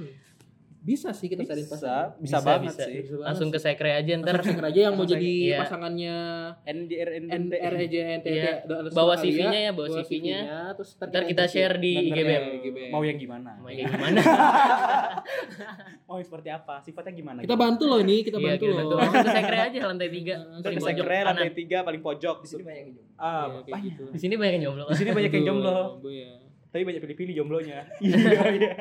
bisa 0.79 1.11
sih 1.11 1.27
kita 1.27 1.43
cariin 1.43 1.67
pasangan 1.67 2.15
bisa, 2.23 2.39
bisa, 2.39 2.47
banget 2.47 2.73
bisa. 2.73 2.85
sih. 2.87 2.95
Bisa 3.03 3.15
banget 3.19 3.27
Langsung 3.29 3.49
ke 3.51 3.59
sekre 3.59 3.91
aja 3.93 4.13
ntar. 4.23 4.35
Langsung 4.39 4.63
aja 4.63 4.81
yang 4.89 4.95
mau 4.95 5.05
jadi 5.05 5.33
iya. 5.51 5.59
pasangannya 5.59 6.17
NDR 6.65 7.73
aja 7.75 8.01
NTT 8.23 8.29
Iya. 8.29 8.53
Bawa 8.95 9.15
CV-nya 9.19 9.61
ya, 9.69 9.71
bawa 9.75 9.89
CV-nya. 9.91 10.39
terus 10.79 10.95
Ntar 10.97 11.23
kita 11.27 11.45
share 11.51 11.77
di 11.83 12.15
GBM. 12.15 12.43
ya, 12.43 12.59
GBM. 12.63 12.91
Mau 12.95 13.03
yang 13.03 13.19
gimana? 13.19 13.51
Mau 13.59 13.69
kayak 13.69 13.91
gimana? 13.91 14.21
Mau 16.09 16.17
yang 16.17 16.27
seperti 16.27 16.49
apa? 16.49 16.75
Sifatnya 16.81 17.13
gimana? 17.13 17.39
kita 17.43 17.57
bantu 17.59 17.85
loh 17.91 17.99
ini 18.01 18.23
kita 18.23 18.39
Iya, 18.39 18.55
bantu 18.55 18.65
kita 18.65 18.71
loh 18.71 18.79
bantu. 18.79 18.95
Langsung 18.99 19.25
ke 19.27 19.33
sekre 19.35 19.59
aja 19.59 19.79
lantai 19.85 20.09
tiga. 20.09 20.35
Ke 20.39 20.69
pojok 20.73 20.87
sekre 20.87 21.19
lantai 21.27 21.51
tiga 21.53 21.79
paling 21.85 22.03
pojok. 22.03 22.37
Di 22.45 22.49
sini 22.49 22.63
banyak 22.65 22.81
yang 22.81 22.91
jomblo 22.95 23.19
ah, 23.19 23.29
Iya, 23.29 23.47
banyak. 23.67 23.83
gitu. 23.91 24.05
Di 24.15 24.19
sini 24.19 24.35
banyak 24.39 24.53
yang 24.57 24.65
jomblo. 24.71 24.85
Di 24.89 24.97
sini 24.97 25.11
banyak 25.11 25.33
yang 25.35 25.45
jomblo. 25.45 25.77
Jomblo 25.99 26.11
ya. 26.15 26.33
Tapi 26.69 26.83
banyak 26.85 27.01
pilih-pilih 27.01 27.35
jomblonya. 27.35 27.79
Iya, 28.05 28.45
iya. 28.55 28.73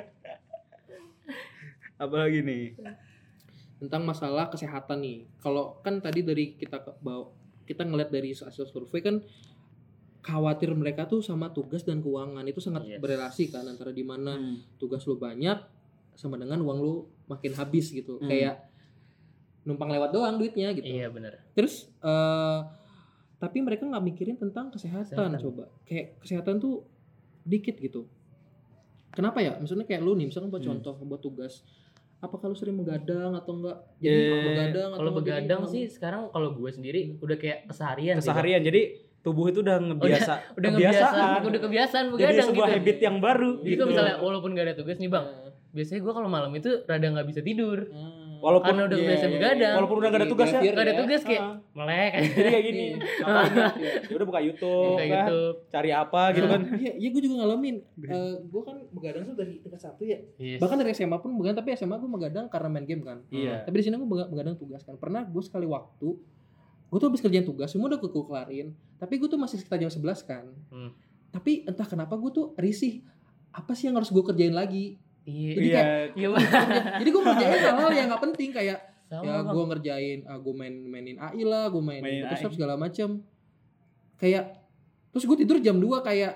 Apa 1.98 2.16
lagi 2.20 2.42
nih? 2.42 2.78
tentang 3.78 4.02
masalah 4.04 4.50
kesehatan 4.50 5.06
nih. 5.06 5.30
Kalau 5.38 5.78
kan 5.82 6.02
tadi 6.02 6.26
dari 6.26 6.58
kita 6.58 6.82
bawa 6.98 7.30
kita 7.62 7.86
ngeliat 7.86 8.10
dari 8.10 8.34
hasil 8.34 8.66
survei 8.66 9.06
kan 9.06 9.22
khawatir 10.20 10.74
mereka 10.74 11.06
tuh 11.06 11.22
sama 11.22 11.54
tugas 11.54 11.86
dan 11.86 12.02
keuangan 12.02 12.42
itu 12.42 12.58
sangat 12.58 12.84
Yes. 12.84 12.98
berelasi 12.98 13.48
kan 13.48 13.64
antara 13.64 13.94
di 13.94 14.02
mana 14.02 14.34
Hmm. 14.34 14.58
tugas 14.76 15.06
lu 15.06 15.16
banyak 15.16 15.62
sama 16.12 16.36
dengan 16.36 16.58
uang 16.60 16.80
lu 16.80 16.94
makin 17.28 17.54
habis 17.54 17.94
gitu. 17.94 18.18
Hmm. 18.18 18.26
Kayak 18.26 18.66
numpang 19.62 19.94
lewat 19.94 20.10
doang 20.10 20.36
duitnya 20.36 20.74
gitu. 20.74 20.82
Iya 20.84 21.08
benar. 21.08 21.38
Terus 21.54 21.86
eh 22.02 22.60
tapi 23.38 23.62
mereka 23.62 23.86
nggak 23.86 24.02
mikirin 24.04 24.36
tentang 24.36 24.74
kesehatan, 24.74 25.14
Kesehatan. 25.14 25.38
coba. 25.40 25.70
Kayak 25.86 26.18
kesehatan 26.18 26.58
tuh 26.58 26.82
dikit 27.44 27.78
gitu. 27.78 28.10
Kenapa 29.14 29.38
ya? 29.38 29.54
Maksudnya 29.54 29.86
kayak 29.86 30.02
lu 30.02 30.14
nih, 30.14 30.26
misalkan 30.26 30.50
buat 30.50 30.60
Hmm. 30.60 30.82
contoh 30.82 30.98
buat 31.00 31.22
tugas, 31.22 31.62
apa 32.18 32.36
kalau 32.36 32.54
sering 32.54 32.76
begadang 32.76 33.32
atau 33.32 33.52
enggak? 33.56 33.78
Eh, 34.00 34.42
begadang 34.44 34.90
Kalau 34.92 35.12
atau 35.12 35.18
begadang 35.18 35.62
jadi- 35.64 35.72
sih 35.72 35.84
sekarang 35.86 36.28
kalau 36.28 36.50
gue 36.52 36.70
sendiri 36.70 37.16
udah 37.18 37.38
kayak 37.38 37.70
keseharian. 37.70 38.16
sih, 38.16 38.26
Keseharian. 38.26 38.62
Jadi 38.62 38.82
tubuh 39.20 39.46
itu 39.48 39.60
udah 39.60 39.78
ngebiasa 39.78 40.34
Bang. 40.34 40.56
Udah 40.56 40.70
kebiasaan, 40.72 41.40
udah 41.44 41.62
kebiasaan 41.62 42.06
Jadi 42.06 42.14
begadang 42.16 42.48
sebuah 42.48 42.68
gitu. 42.68 42.76
habit 42.76 42.98
yang 43.00 43.18
baru 43.20 43.52
Jadi 43.56 43.68
gitu. 43.68 43.78
kalau 43.78 43.92
misalnya 43.92 44.16
walaupun 44.18 44.50
gak 44.52 44.66
ada 44.66 44.76
tugas 44.76 44.98
nih 44.98 45.10
bang, 45.10 45.26
biasanya 45.70 46.00
gue 46.00 46.14
kalau 46.16 46.30
malam 46.32 46.52
itu 46.54 46.70
rada 46.84 47.08
nggak 47.08 47.28
bisa 47.28 47.42
tidur. 47.42 47.80
ah. 47.92 48.17
Walaupun 48.38 48.70
Karena 48.70 48.84
udah 48.86 48.98
Iya, 48.98 49.04
kebiasaan 49.04 49.24
iya, 49.24 49.34
iya. 49.34 49.40
begadang. 49.42 49.76
walaupun 49.78 49.96
udah 49.98 50.10
gak 50.10 50.20
ada 50.20 50.30
tugas 50.30 50.48
ya. 50.48 50.60
Gak 50.62 50.74
ada 50.78 50.94
ya. 50.94 51.00
tugas 51.00 51.22
kayak 51.24 51.44
melek. 51.74 52.12
Jadi 52.14 52.50
kayak 52.50 52.66
gini. 52.66 52.86
Ya? 53.28 53.68
Ya 54.08 54.14
udah 54.16 54.28
buka 54.28 54.40
YouTube 54.40 54.98
Kayak 54.98 55.14
kan. 55.18 55.32
Cari 55.68 55.92
apa 55.92 56.22
gitu 56.32 56.48
kan. 56.48 56.62
Iya, 56.78 56.92
iya 56.96 57.10
gue 57.10 57.22
juga 57.22 57.36
ngalamin. 57.42 57.76
Eh 58.00 58.34
gue 58.42 58.62
kan 58.62 58.76
begadang 58.90 59.24
tuh 59.26 59.36
dari 59.36 59.54
tingkat 59.60 59.82
satu 59.82 60.02
ya. 60.04 60.20
Yes. 60.38 60.60
Bahkan 60.60 60.78
dari 60.78 60.92
SMA 60.94 61.18
pun 61.18 61.34
begadang, 61.34 61.58
tapi 61.60 61.74
SMA 61.74 61.98
gue 61.98 62.10
begadang 62.10 62.46
karena 62.48 62.68
main 62.68 62.86
game 62.86 63.02
kan. 63.02 63.18
Iya. 63.30 63.66
Tapi 63.66 63.76
di 63.78 63.84
sini 63.84 63.96
gue 63.98 64.08
begadang 64.08 64.56
tugas 64.56 64.82
kan. 64.82 64.96
Pernah 64.96 65.26
gue 65.26 65.44
sekali 65.44 65.66
waktu, 65.66 66.08
gue 66.88 66.98
tuh 66.98 67.08
habis 67.08 67.20
kerjain 67.20 67.44
tugas, 67.44 67.70
semua 67.70 67.90
udah 67.90 68.00
gue 68.00 68.10
kelarin. 68.12 68.68
Tapi 68.98 69.14
gue 69.18 69.28
tuh 69.28 69.38
masih 69.38 69.58
sekitar 69.60 69.78
jam 69.78 69.90
11 69.90 70.24
kan. 70.24 70.46
Hmm. 70.70 70.92
Tapi 71.30 71.66
entah 71.66 71.86
kenapa 71.86 72.16
gue 72.16 72.32
tuh 72.32 72.46
risih. 72.56 73.04
Apa 73.52 73.74
sih 73.74 73.90
yang 73.90 73.98
harus 73.98 74.10
gue 74.10 74.22
kerjain 74.22 74.54
lagi? 74.54 74.96
Iya. 75.28 75.52
Jadi 75.52 75.68
Iya. 75.68 75.82
Iya 76.14 76.28
bang. 76.30 76.46
Jadi 77.00 77.10
gue 77.10 77.22
ngerjain 77.22 77.60
hal-hal 77.62 77.92
yang 77.92 78.08
gak 78.10 78.24
penting 78.24 78.50
kayak 78.52 78.80
Sama 79.06 79.24
ya 79.24 79.40
gue 79.42 79.64
ngerjain, 79.66 80.20
ah, 80.24 80.36
gue 80.36 80.54
main 80.54 80.76
mainin 80.84 81.16
AI 81.18 81.40
lah, 81.42 81.68
gue 81.68 81.80
mainin 81.80 82.02
Mainin 82.02 82.24
Photoshop 82.26 82.50
AI. 82.50 82.56
segala 82.56 82.74
macam. 82.76 83.10
Kayak 84.18 84.44
terus 85.10 85.24
gue 85.24 85.38
tidur 85.38 85.58
jam 85.58 85.76
2 85.76 85.88
kayak 86.02 86.34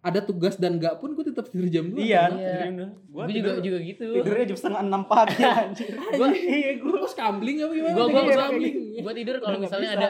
ada 0.00 0.18
tugas 0.20 0.54
dan 0.56 0.76
gak 0.76 0.98
pun 0.98 1.12
gue 1.12 1.24
tetap 1.24 1.46
tidur 1.46 1.66
jam 1.66 1.86
2 1.88 1.98
Iya. 1.98 2.22
Iya. 2.30 2.90
Gua 3.06 3.24
Gue 3.24 3.32
juga 3.32 3.50
tidur 3.50 3.56
juga 3.60 3.78
gitu. 3.80 4.06
tidurnya 4.12 4.44
jam 4.44 4.56
setengah 4.56 4.80
enam 4.82 5.02
pagi 5.04 5.38
anjir. 5.62 5.90
Gua 6.12 6.26
iya 6.30 6.70
Gue 6.76 6.96
pas 7.00 7.14
kambling 7.16 7.56
apa 7.60 7.72
gimana? 7.72 7.92
gua 7.92 8.04
gua 8.04 8.20
Kayak 8.20 8.26
gua, 8.28 8.44
kambling. 8.44 8.74
gua 8.98 9.12
tidur 9.12 9.34
kalau 9.38 9.58
misalnya 9.58 9.88
bisa. 9.88 9.98
ada 9.98 10.08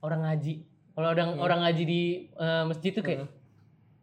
orang 0.00 0.20
ngaji. 0.24 0.54
Kalau 0.92 1.08
ada 1.08 1.22
Hmm. 1.24 1.38
orang 1.38 1.58
ngaji 1.60 1.82
di 1.84 2.02
eh, 2.32 2.64
masjid 2.64 2.90
tuh 2.90 3.02
kayak 3.02 3.26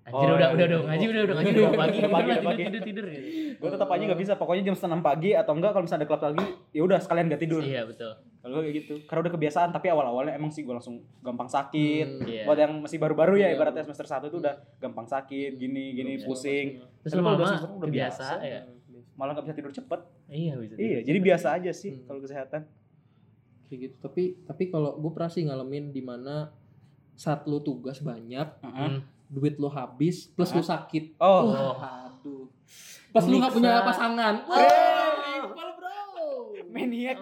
Anjir 0.04 0.20
Oh, 0.20 0.36
udah 0.36 0.40
iya. 0.42 0.48
udah 0.52 0.66
udah 0.66 0.80
ngaji 0.84 1.06
udah 1.06 1.22
udah 1.24 1.36
ngaji 1.38 1.50
udah 1.50 1.72
pagi 1.74 1.98
Udah 1.98 2.12
pagi, 2.12 2.28
udah 2.28 2.36
udah 2.36 2.36
tidur 2.36 2.44
pagi. 2.44 2.64
tidur 2.66 2.82
tidur 2.84 3.06
gitu. 3.08 3.24
Gue 3.56 3.70
tetap 3.72 3.88
aja 3.88 4.04
nggak 4.04 4.20
bisa. 4.20 4.34
Pokoknya 4.36 4.64
jam 4.66 4.76
setengah 4.76 5.00
pagi 5.00 5.32
atau 5.32 5.52
enggak 5.54 5.72
kalau 5.72 5.84
misalnya 5.84 6.02
ada 6.02 6.10
klub 6.10 6.22
lagi, 6.22 6.46
ya 6.70 6.82
udah 6.82 7.00
sekalian 7.00 7.26
gak 7.30 7.40
tidur. 7.40 7.62
Iya 7.62 7.82
betul. 7.86 8.12
Kalau 8.38 8.60
kayak 8.60 8.76
gitu. 8.76 8.94
Karena 9.06 9.20
udah 9.22 9.34
kebiasaan. 9.34 9.70
Tapi 9.72 9.88
awal-awalnya 9.88 10.34
emang 10.34 10.52
sih 10.52 10.62
gue 10.62 10.74
langsung 10.74 10.96
gampang 11.18 11.48
sakit. 11.48 12.08
Hmm. 12.10 12.28
Iya. 12.28 12.44
Buat 12.44 12.60
yang 12.60 12.74
masih 12.78 12.98
baru-baru 12.98 13.34
ya 13.38 13.48
Iya. 13.48 13.56
ibaratnya 13.56 13.84
semester 13.86 14.04
1 14.06 14.28
itu 14.28 14.38
udah 14.38 14.54
gampang 14.78 15.08
sakit, 15.08 15.52
gini 15.56 15.84
gini 15.94 16.12
Iya, 16.14 16.26
pusing. 16.26 16.68
Terus 17.00 17.12
kalau 17.14 17.24
udah 17.24 17.32
lama-lama 17.32 17.48
semester 17.56 17.72
udah 17.74 17.90
biasa 17.90 18.26
biasa. 18.28 18.44
ya. 18.44 18.60
Malah 19.16 19.32
nggak 19.32 19.46
bisa 19.46 19.56
tidur 19.56 19.72
cepet. 19.72 20.00
Iya 20.28 20.54
bisa. 20.58 20.74
Iya, 20.76 21.00
jadi 21.02 21.20
biasa 21.22 21.48
aja 21.54 21.72
sih 21.72 21.92
Hmm. 21.94 22.04
kalau 22.04 22.20
kesehatan. 22.20 22.62
Kayak 23.66 23.80
gitu. 23.82 23.96
Tapi 24.02 24.24
tapi 24.44 24.64
kalau 24.68 25.00
gue 25.00 25.12
pernah 25.12 25.32
sih 25.32 25.42
ngalamin 25.42 25.90
di 25.90 26.02
mana 26.02 26.52
saat 27.16 27.46
lu 27.46 27.62
tugas 27.62 28.02
banyak, 28.02 28.60
Hmm. 28.60 29.00
Duit 29.34 29.58
lu 29.58 29.66
habis, 29.68 30.30
plus 30.30 30.54
lu 30.54 30.62
sakit. 30.62 31.18
Oh, 31.18 31.50
Oh. 31.50 31.74
aduh. 31.82 32.46
Pas 33.10 33.26
lu 33.26 33.42
gak 33.42 33.50
punya 33.50 33.82
pasangan. 33.82 34.46
Eh. 34.46 35.42
Rival, 35.44 35.70
bro. 35.74 35.92
maniak. 36.74 37.22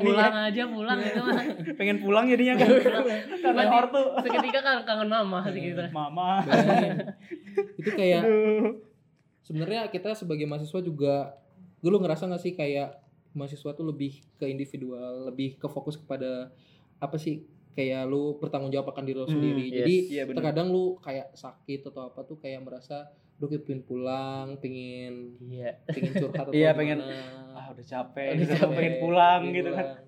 Pulang 0.00 0.34
aja 0.48 0.62
pulang 0.68 0.98
itu 1.00 1.20
mah. 1.20 1.44
Pengen 1.76 1.96
pulang 2.00 2.24
jadinya 2.28 2.60
kan. 2.60 2.68
Karena 3.40 3.62
ortu. 3.72 4.02
Seketika 4.20 4.60
kan 4.60 4.76
kangen 4.84 5.08
mama 5.08 5.40
sih 5.48 5.60
gitu. 5.62 5.80
Mama. 5.88 6.44
Itu 7.80 7.90
kayak 7.96 8.22
sebenarnya 9.40 9.88
kita 9.88 10.12
sebagai 10.12 10.44
mahasiswa 10.44 10.80
juga 10.84 11.40
dulu 11.80 12.04
ngerasa 12.04 12.28
gak 12.28 12.42
sih 12.42 12.52
kayak 12.52 13.00
mahasiswa 13.32 13.70
tuh 13.72 13.86
lebih 13.88 14.20
ke 14.36 14.44
individual, 14.44 15.32
lebih 15.32 15.56
ke 15.56 15.64
fokus 15.70 15.96
kepada 15.96 16.52
apa 16.98 17.16
sih 17.16 17.46
kayak 17.78 18.02
lu 18.04 18.34
bertanggung 18.36 18.68
jawab 18.68 18.90
akan 18.90 19.04
diri 19.04 19.14
lu 19.14 19.22
Hmm, 19.22 19.32
sendiri. 19.32 19.64
yes. 19.64 19.76
Jadi 19.78 19.94
Iya 20.10 20.22
benar. 20.24 20.36
terkadang 20.42 20.68
lu 20.68 20.98
kayak 20.98 21.30
sakit 21.32 21.80
atau 21.84 22.02
apa 22.04 22.20
tuh 22.22 22.36
kayak 22.36 22.58
merasa 22.60 23.06
Duh 23.34 23.46
kayak 23.46 23.62
pengen 23.62 23.82
pulang, 23.84 24.58
pengen 24.58 25.38
Iya. 25.40 25.78
pengen 25.86 26.10
curhat 26.12 26.42
atau 26.42 26.50
Iya, 26.50 26.74
pengen, 26.74 26.98
gimana. 26.98 27.54
Ah, 27.54 27.70
udah 27.70 27.86
capek, 27.86 28.28
Udah 28.28 28.40
gitu. 28.40 28.52
capek, 28.58 28.74
pengen 28.74 28.94
pulang 28.98 29.40
pengen 29.40 29.54
gitu 29.54 29.70
kan. 29.70 29.86
pulang. 29.86 30.06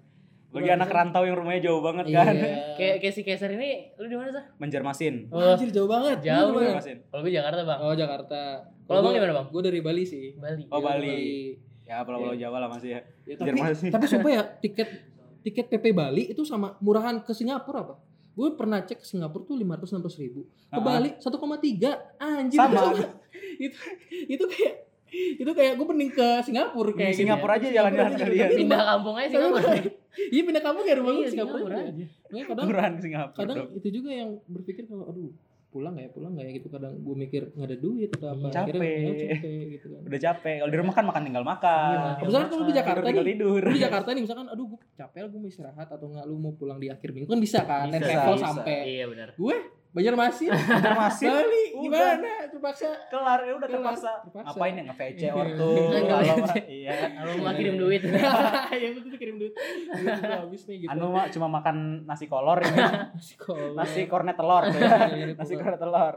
Bagi 0.51 0.67
anak 0.69 0.89
rantau 0.91 1.23
yang 1.23 1.37
rumahnya 1.39 1.63
jauh 1.63 1.79
banget 1.79 2.05
Iya. 2.11 2.19
kan. 2.21 2.35
Kayak 2.77 2.95
kayak 2.99 3.15
si 3.15 3.23
Keser 3.23 3.51
ini 3.53 3.71
lu 3.95 4.05
di 4.05 4.17
mana 4.17 4.35
sih? 4.35 4.43
Menjermasin. 4.59 5.15
Oh, 5.31 5.39
Anjir 5.39 5.71
jauh 5.71 5.87
banget. 5.87 6.19
Jauh, 6.25 6.51
Lu? 6.51 6.59
Menjermasin. 6.59 7.07
kalau 7.07 7.23
gue 7.23 7.31
Jakarta, 7.31 7.63
Bang. 7.63 7.79
Oh 7.81 7.95
Jakarta. 7.95 8.41
Kalau 8.83 8.99
abang 9.01 9.13
di 9.13 9.21
mana, 9.21 9.33
Bang? 9.33 9.47
Gue 9.49 9.63
dari 9.63 9.79
Bali 9.79 10.03
sih. 10.03 10.35
Bali. 10.35 10.67
Oh, 10.67 10.77
Iya, 10.77 10.87
Bali. 10.91 11.19
Ya 11.87 11.97
pulau-pulau 12.01 12.35
Jawa 12.35 12.59
lah 12.59 12.69
masih 12.69 12.91
ya. 12.93 13.01
Ya, 13.25 13.35
tapi, 13.37 13.51
Banjarmasin. 13.53 13.91
tapi 13.91 14.07
sumpah 14.07 14.31
ya 14.33 14.43
tiket 14.59 14.89
tiket 15.41 15.67
PP 15.67 15.91
Bali 15.91 16.29
itu 16.29 16.43
sama 16.43 16.77
murahan 16.79 17.21
ke 17.21 17.33
Singapura 17.33 17.81
apa? 17.83 17.95
Gue 18.31 18.55
pernah 18.55 18.81
cek 18.81 19.01
ke 19.01 19.07
Singapura 19.07 19.43
tuh 19.43 19.57
lima 19.57 19.75
ratus 19.75 19.91
enam 19.91 20.07
ribu. 20.07 20.47
Ke. 20.67 20.79
Bali 20.79 21.11
1,3 21.17 21.27
anjir. 22.17 22.59
Sama. 22.59 22.81
itu 23.59 23.77
itu 24.27 24.45
kayak 24.47 24.75
itu 25.11 25.51
kayak 25.51 25.75
gue 25.75 25.87
mending 25.91 26.13
ke 26.13 26.29
Singapura 26.47 26.91
kayak 26.95 27.13
Di 27.13 27.19
Singapura 27.19 27.53
aja 27.59 27.67
jalan-jalan 27.69 28.11
Singapura 28.11 28.23
sekalian. 28.23 28.47
aja. 28.47 28.57
Pindah 28.57 28.81
kampung 28.87 29.17
aja 29.19 29.37
Bang. 29.37 29.55
Iya 30.31 30.43
pindah 30.43 30.63
kampung 30.63 30.85
ya 30.85 30.95
rumah 30.95 31.13
gue 31.13 31.21
Iya, 31.21 31.31
Singapura, 31.31 31.59
Singapura 31.59 31.77
aja. 31.83 32.05
kadang 32.47 32.65
Murahan 32.67 32.93
ke 32.95 33.03
Singapura. 33.03 33.39
kadang 33.39 33.57
dong. 33.59 33.71
itu 33.75 33.89
juga 33.91 34.11
yang 34.11 34.31
berpikir 34.47 34.85
kalau 34.87 35.05
aduh 35.07 35.31
pulang 35.71 35.95
nggak 35.95 36.07
ya 36.07 36.11
pulang 36.11 36.33
nggak 36.35 36.47
ya 36.47 36.53
gitu 36.59 36.69
kadang 36.69 36.93
gue 36.99 37.15
mikir 37.17 37.43
nggak 37.55 37.69
ada 37.71 37.79
duit 37.79 38.11
atau 38.11 38.29
apa 38.29 38.47
Capek. 38.51 38.75
Akhirnya, 38.75 38.91
ya, 38.91 39.29
capek 39.39 39.63
gitu 39.71 39.87
kan 39.89 40.01
Udah 40.03 40.21
capek. 40.21 40.57
Kalau 40.59 40.71
di 40.71 40.79
rumah 40.83 40.95
kan 40.99 41.05
makan 41.07 41.23
tinggal 41.25 41.45
makan. 41.47 41.95
Iya, 41.95 42.11
misalkan 42.27 42.49
kalau 42.51 42.65
di 42.67 42.75
Jakarta 42.75 43.07
Tidur 43.07 43.23
nih 43.23 43.33
tidur. 43.33 43.63
di 43.71 43.81
Jakarta 43.87 44.09
nih 44.11 44.23
misalkan 44.27 44.47
aduh 44.47 44.67
gue 44.67 44.79
capek 44.93 45.19
gue 45.27 45.41
mau 45.41 45.49
istirahat 45.49 45.89
atau 45.89 46.07
nggak 46.07 46.25
lu 46.27 46.37
mau 46.37 46.53
pulang 46.53 46.77
di 46.77 46.91
akhir 46.91 47.09
minggu 47.11 47.27
kan 47.27 47.39
bisa 47.39 47.63
kan 47.63 47.87
naik 47.87 48.03
Bisa, 48.03 48.19
bisa. 48.29 48.45
sampai 48.45 48.77
Iya 48.85 49.05
benar. 49.07 49.29
gue 49.33 49.57
Banjarmasin 49.91 50.49
Banjarmasin. 50.49 51.27
Bali 51.27 51.65
Udah. 51.75 52.15
gimana 52.15 52.31
terpaksa 52.47 52.89
Kelar 53.07 53.41
ya 53.41 53.53
udah 53.53 53.67
Kelar. 53.67 53.83
terpaksa. 53.83 54.11
Terpaksa. 54.23 54.47
Ngapain 54.49 54.73
ya 54.73 54.83
nge-VC 54.85 55.21
Iya. 55.21 55.33
ortu. 55.35 55.71
Nggak 55.91 56.03
Kalau 56.07 56.37
mah, 56.45 56.57
iya. 56.65 56.93
Kalau 57.11 57.33
mau 57.37 57.53
kirim 57.53 57.75
duit. 57.77 58.01
yang 58.05 58.93
itu 58.93 59.01
tuh 59.03 59.19
kirim 59.19 59.37
duit 59.37 59.53
Duit 59.53 60.15
udah 60.17 60.39
habis 60.41 60.63
nih 60.65 60.77
gitu 60.79 60.91
Anu 60.91 61.07
mah 61.11 61.27
cuma 61.29 61.47
makan 61.49 61.77
nasi 62.05 62.25
kolor 62.25 62.59
ini. 62.61 62.79
nasi 63.17 63.35
kolor 63.37 63.71
nasi 63.75 64.01
kornet 64.07 64.37
telur 64.37 64.63
tuh 64.65 64.79
ya. 64.79 64.97
Iya, 65.11 65.25
nasi 65.35 65.53
kornet 65.55 65.79
telur. 65.79 66.15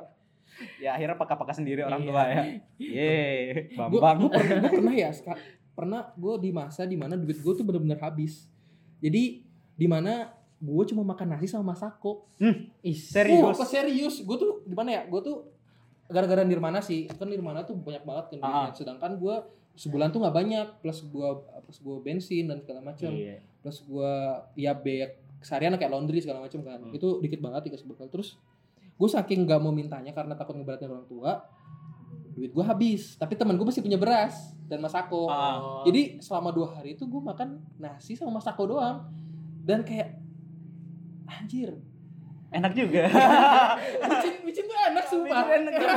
Ya 0.77 0.89
akhirnya 0.91 1.17
pakai-pakai 1.17 1.55
sendiri 1.55 1.81
orang 1.81 1.99
Iya. 1.99 2.07
tua 2.07 2.23
ya. 2.23 2.43
Ye, 2.77 3.13
Bambang. 3.73 4.29
pernah 4.29 4.59
gue 4.61 4.69
pernah 4.71 4.93
ya 4.93 5.09
ska- 5.09 5.41
pernah 5.73 6.13
gue 6.13 6.33
di 6.39 6.49
masa 6.49 6.85
di 6.85 6.93
mana 6.93 7.17
duit 7.17 7.35
gue 7.35 7.49
tuh 7.51 7.65
bener-bener 7.65 7.97
habis 7.97 8.45
jadi 8.99 9.41
di 9.73 9.87
mana 9.89 10.29
gue 10.63 10.83
cuma 10.87 11.03
makan 11.03 11.27
nasi 11.29 11.45
sama 11.45 11.75
masako 11.75 12.23
Ih, 12.79 12.95
Serius? 12.95 13.43
Apa 13.51 13.67
serius? 13.67 14.23
Gue 14.23 14.37
tuh 14.37 14.63
gimana 14.63 14.95
ya? 14.95 15.01
Gue 15.05 15.19
tuh 15.19 15.43
gara-gara 16.07 16.41
Nirmana 16.41 16.79
sih. 16.79 17.03
Kan 17.09 17.27
Nirmana 17.27 17.61
tuh 17.61 17.75
banyak 17.75 18.01
banget 18.01 18.39
kan. 18.39 18.39
Ah. 18.41 18.69
Sedangkan 18.71 19.17
gue 19.17 19.35
sebulan 19.75 20.09
tuh 20.09 20.23
nggak 20.23 20.31
banyak. 20.33 20.67
Plus 20.79 21.03
gue 21.03 21.29
plus 21.61 21.79
gue 21.79 21.97
bensin 22.01 22.47
dan 22.47 22.57
segala 22.57 22.79
macam. 22.81 23.11
Iya. 23.11 23.43
Plus 23.59 23.83
gue 23.83 24.11
ya 24.55 24.71
biaya 24.71 25.11
keseharian 25.37 25.75
kayak 25.75 25.91
laundry 25.91 26.23
segala 26.23 26.39
macam 26.39 26.63
kan 26.63 26.79
Hmm. 26.79 26.95
itu 26.95 27.19
dikit 27.19 27.43
banget 27.43 27.67
dikasih 27.67 27.83
bekal 27.83 28.07
terus 28.07 28.39
gue 28.95 29.09
saking 29.11 29.43
nggak 29.43 29.59
mau 29.59 29.75
mintanya 29.75 30.15
karena 30.15 30.31
takut 30.33 30.55
ngeberatin 30.55 30.87
orang 30.87 31.03
tua 31.03 31.43
duit 32.31 32.47
gue 32.49 32.63
habis 32.63 33.19
tapi 33.19 33.35
teman 33.35 33.53
gue 33.53 33.67
masih 33.67 33.83
punya 33.83 33.99
beras 33.99 34.55
dan 34.65 34.79
masako 34.79 35.27
Ah. 35.27 35.83
jadi 35.83 36.15
selama 36.17 36.49
dua 36.49 36.71
hari 36.71 36.95
itu 36.95 37.03
gue 37.03 37.19
makan 37.19 37.59
nasi 37.75 38.15
sama 38.15 38.39
masako 38.39 38.71
doang 38.71 39.03
dan 39.61 39.83
kayak 39.83 40.15
anjir 41.25 41.71
Enak 42.49 42.69
juga. 42.71 43.09
micin 44.05 44.33
micin 44.45 44.63
tuh 44.63 44.77
enak 44.77 45.01
sumpah 45.03 45.41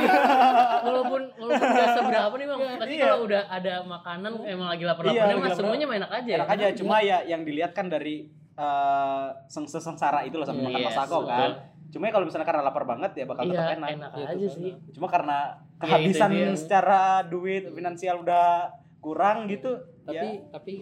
walaupun 0.89 1.21
walaupun 1.37 1.67
gak 1.69 1.89
seberapa 1.93 2.33
nih 2.33 2.47
bang 2.47 2.59
tapi 2.75 2.91
Iya. 2.91 3.03
kalau 3.05 3.19
udah 3.23 3.41
ada 3.47 3.73
makanan 3.85 4.31
emang 4.41 4.67
lagi 4.67 4.83
lapar 4.83 5.03
Iya, 5.05 5.21
laparnya 5.21 5.37
lapar. 5.37 5.53
semuanya 5.53 5.85
mah 5.85 5.95
enak 5.97 6.11
aja 6.11 6.31
Enak 6.35 6.49
aja, 6.49 6.65
cuma 6.73 6.95
ya 6.99 7.17
yang 7.23 7.41
dilihat 7.41 7.71
kan 7.71 7.87
dari 7.87 8.25
eh 8.51 9.27
seng 9.45 9.69
sengsara 9.69 10.25
itu 10.25 10.33
loh 10.33 10.41
sampai 10.43 10.65
makan 10.65 10.81
Yes, 10.81 10.87
masako 10.89 11.17
betul. 11.21 11.29
kan. 11.29 11.51
Cuma 11.87 12.03
ya 12.03 12.11
kalau 12.11 12.25
misalnya 12.25 12.47
karena 12.47 12.63
lapar 12.63 12.83
banget 12.83 13.11
ya 13.13 13.23
bakal 13.23 13.43
iya 13.43 13.53
tetap 13.53 13.69
enak, 13.77 13.89
enak. 13.93 14.09
Iya, 14.11 14.25
aja 14.27 14.47
sih 14.49 14.71
Cuma 14.91 15.07
karena 15.07 15.37
Iya, 15.53 15.77
kehabisan 15.79 16.29
itu 16.31 16.41
dia. 16.43 16.57
secara 16.57 17.01
duit 17.23 17.63
finansial 17.69 18.17
udah 18.19 18.73
kurang 18.97 19.45
gitu, 19.45 19.77
tapi 20.07 20.25
ya 20.25 20.43
tapi 20.49 20.73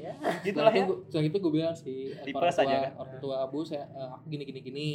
gitulah 0.43 0.69
ya. 0.69 0.77
itu 0.77 0.85
gua- 0.87 0.99
setelah 1.03 1.25
itu 1.25 1.37
gue 1.39 1.51
bilang 1.51 1.73
sih 1.73 1.97
eh, 2.07 2.23
Tipes 2.23 2.37
orang 2.37 2.53
tua, 2.53 2.63
aja 2.63 2.77
kan? 2.79 2.91
orang 2.97 3.17
tua 3.19 3.35
abu 3.41 3.59
saya 3.61 3.83
eh, 3.87 4.09
aku 4.11 4.25
gini 4.27 4.43
gini 4.43 4.59
gini 4.61 4.87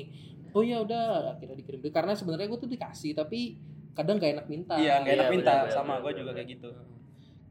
oh 0.48 0.62
ya 0.62 0.78
udah 0.78 1.02
akhirnya 1.32 1.56
dikirim 1.56 1.80
karena 1.86 2.12
sebenarnya 2.12 2.46
gue 2.46 2.58
tuh 2.58 2.68
dikasih 2.68 3.12
tapi 3.12 3.58
kadang 3.92 4.16
gak 4.16 4.32
enak 4.32 4.46
minta 4.46 4.74
Iya, 4.74 4.98
nggak 5.00 5.12
enak 5.12 5.26
Iya, 5.26 5.34
minta 5.34 5.52
benar, 5.60 5.72
sama 5.72 5.94
gue 5.98 6.12
juga 6.14 6.30
kayak 6.32 6.48
gitu. 6.48 6.70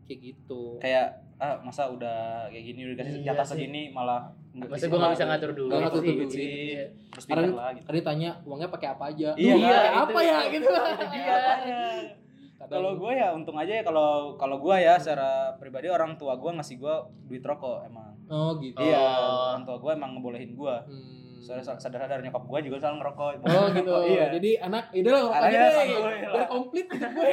kayak 0.06 0.20
gitu 0.24 0.62
Kayak 0.80 1.08
ah 1.38 1.56
masa 1.58 1.88
udah 1.88 2.20
kayak 2.48 2.66
gini 2.66 2.80
udah 2.86 2.96
dikasih 2.98 3.16
Iya 3.18 3.28
jatah 3.30 3.46
segini 3.46 3.82
malah 3.90 4.28
masa 4.52 4.86
gue 4.86 4.98
gak 4.98 5.14
bisa 5.14 5.26
ngatur 5.26 5.52
duit 5.54 5.70
Nggak 5.70 5.80
ngatur 5.82 6.02
sih. 6.02 6.10
duit 6.10 6.30
sih. 6.30 6.48
Iya. 6.70 6.84
terus 7.10 7.26
Karena- 7.26 7.44
pindah 7.46 7.56
lah 7.58 7.70
gitu. 7.72 7.86
tadi 7.86 8.00
tanya 8.02 8.30
uangnya 8.44 8.70
pakai 8.70 8.88
apa 8.90 9.04
aja 9.10 9.30
Iya, 9.34 9.54
kan? 9.54 9.62
pakai 9.62 9.92
apa 10.02 10.20
ya 10.22 10.38
gitu 10.50 10.70
Kadang- 10.70 12.08
Kalau 12.62 12.92
gue 12.94 13.12
ya 13.14 13.32
untung 13.32 13.56
aja 13.56 13.72
ya 13.72 13.84
kalau 13.84 14.36
kalau 14.36 14.60
gue 14.60 14.76
ya 14.76 14.96
secara 14.96 15.56
pribadi 15.56 15.88
orang 15.88 16.16
tua 16.16 16.36
gue 16.36 16.52
ngasih 16.52 16.76
gue 16.76 16.96
duit 17.26 17.40
rokok 17.40 17.84
emang. 17.84 18.12
oh 18.28 18.60
gitu 18.60 18.78
Iya, 18.78 19.00
Oh. 19.00 19.56
orang 19.56 19.64
tua 19.64 19.78
gue 19.78 19.92
emang 19.92 20.12
ngebolehin 20.14 20.52
gue. 20.54 20.76
Hmm. 20.86 21.40
Sadar 21.40 21.64
sadar 21.80 22.04
sadar 22.04 22.20
nyokap 22.20 22.44
gue 22.44 22.60
juga 22.68 22.78
selalu 22.78 22.96
ngerokok. 23.00 23.30
Oh 23.42 23.66
gitu. 23.72 23.92
Iya. 24.12 24.26
Jadi 24.34 24.52
anak 24.60 24.92
itu 24.92 25.08
lah 25.08 25.22
ngerokok 25.24 25.38
Anaknya 25.40 25.60
aja 25.64 25.72
deh. 25.72 25.88
Biar 26.28 26.46
komplit 26.46 26.88
gue. 26.90 27.32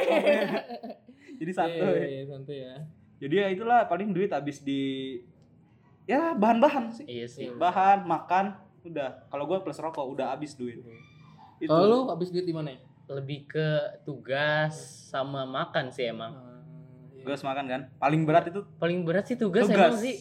Jadi 1.39 1.51
santuy. 1.51 1.85
Iya, 1.91 2.07
iya, 2.07 2.23
santuy 2.25 2.57
ya. 2.57 2.75
Jadi 3.17 3.35
ya 3.35 3.47
itulah 3.49 3.79
paling 3.85 4.09
duit 4.09 4.29
habis 4.29 4.61
di 4.61 4.81
ya 6.05 6.31
bahan-bahan 6.33 6.87
sih. 6.89 7.03
iya 7.03 7.27
sih 7.27 7.51
Bahan, 7.51 8.07
makan, 8.07 8.55
udah. 8.81 9.27
Kalau 9.27 9.43
gue 9.43 9.57
plus 9.59 9.77
rokok 9.77 10.07
udah 10.07 10.31
habis 10.31 10.55
duit. 10.55 10.79
Itu. 11.59 11.67
Kalau 11.67 11.85
lu 11.85 11.99
habis 12.07 12.29
duit 12.29 12.45
di 12.45 12.53
mana 12.53 12.71
ya? 12.71 12.79
Lebih 13.09 13.45
ke 13.45 13.67
tugas 14.01 14.75
sama 15.07 15.43
makan 15.43 15.89
sih 15.89 16.07
emang 16.07 16.35
iya. 17.13 17.23
Tugas 17.23 17.41
makan 17.41 17.65
kan. 17.65 17.81
Paling 17.97 18.23
berat 18.23 18.47
itu 18.47 18.63
paling 18.77 19.03
berat 19.03 19.25
sih 19.25 19.35
tugas, 19.35 19.63
tugas. 19.63 19.79
emang 19.89 19.95
sih 19.97 20.15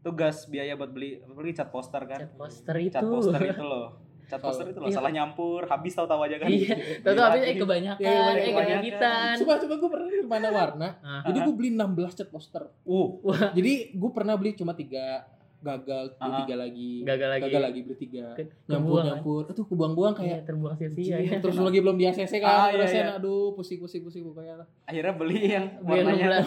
Tugas 0.00 0.46
biaya 0.46 0.72
buat 0.72 0.88
beli 0.88 1.20
beli 1.28 1.52
cat 1.52 1.68
poster 1.68 2.00
kan. 2.02 2.20
cat 2.20 2.32
poster 2.32 2.74
itu 2.76 2.90
Cat 2.90 3.04
poster 3.04 3.40
itu 3.44 3.64
loh. 3.68 3.86
Cat 4.24 4.40
poster 4.40 4.64
itu 4.64 4.78
loh 4.78 4.86
Iya. 4.86 4.96
salah 4.96 5.10
nyampur, 5.10 5.62
habis 5.64 5.92
tahu-tahu 5.92 6.22
aja 6.24 6.38
kan. 6.38 6.48
iya 6.48 6.74
tahu 6.98 7.12
tuh 7.12 7.24
habis 7.24 7.42
eh 7.44 7.54
kebanyakan 7.54 8.00
Iya, 8.00 8.08
eh 8.08 8.22
kebanyakan. 8.46 8.80
kebanyakan 8.80 9.34
Coba 9.36 9.52
coba 9.58 9.74
gue 9.76 9.90
pernah 9.90 10.06
di 10.08 10.18
mana 10.24 10.48
warna. 10.48 10.88
Jadi 11.22 11.38
gue 11.40 11.54
beli 11.54 11.70
16 11.72 12.14
cat 12.16 12.28
poster. 12.28 12.62
Uh, 12.80 13.08
Jadi 13.52 13.72
gue 13.92 14.10
pernah 14.10 14.34
beli 14.34 14.54
cuma 14.54 14.72
tiga 14.72 15.26
gagal 15.60 16.04
beli 16.10 16.24
Ah. 16.26 16.38
tiga 16.40 16.54
lagi 16.56 16.90
gagal 17.02 17.28
lagi 17.28 17.42
gagal 17.44 17.62
lagi 17.62 17.78
beli 17.82 17.96
tiga 17.98 18.24
Ke- 18.32 18.48
nyampur 18.66 19.00
nyampur 19.02 19.42
itu 19.46 19.62
kebuang-buang 19.62 20.14
kayak 20.14 20.28
kayak 20.32 20.42
terbuang 20.46 20.74
sia-sia 20.74 21.04
Iya, 21.04 21.16
ya 21.26 21.36
terus 21.38 21.56
lagi 21.58 21.78
belum 21.78 21.96
di 21.96 22.04
ACC 22.06 22.32
kan 22.38 22.48
Ah, 22.48 22.68
iya, 22.70 22.84
iya. 22.86 23.04
aduh 23.14 23.52
pusing 23.52 23.76
pusing 23.76 24.00
pusing 24.00 24.24
pokoknya 24.24 24.56
lah 24.56 24.66
akhirnya 24.82 25.12
beli 25.12 25.38
yang 25.50 25.66
warnanya 25.80 26.40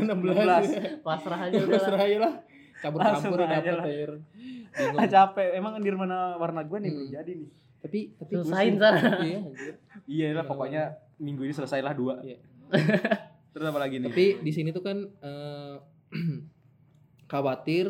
16 0.00 0.04
pasrah 1.06 1.40
aja 1.42 1.56
serah 1.60 2.02
aja 2.02 2.18
lah 2.18 2.34
campur-campur 2.76 3.38
dapet 3.38 3.76
air 3.82 4.10
bingung 4.70 4.98
Ah, 4.98 5.06
capek. 5.06 5.54
Emang 5.54 5.76
di 5.76 5.88
mana 5.88 6.34
warna 6.34 6.60
gue 6.60 6.78
nih 6.78 6.90
Hmm. 6.90 6.98
belum 6.98 7.10
jadi 7.12 7.32
nih. 7.36 7.50
tapi 7.78 7.98
tapi 8.14 8.32
Selesain. 8.34 8.72
Sar. 8.74 8.94
iya. 9.22 9.38
Iya 10.04 10.26
lah 10.32 10.44
pokoknya 10.44 10.82
minggu 11.16 11.44
ini 11.44 11.52
selesailah 11.52 11.92
dua. 11.92 12.16
Iya. 12.20 12.40
Terus 13.52 13.64
apa 13.64 13.78
lagi 13.78 13.96
nih? 13.98 14.08
tapi 14.08 14.24
di 14.40 14.50
sini 14.50 14.68
tuh 14.70 14.80
kan 14.80 14.98
eh, 15.04 15.74
khawatir 17.26 17.86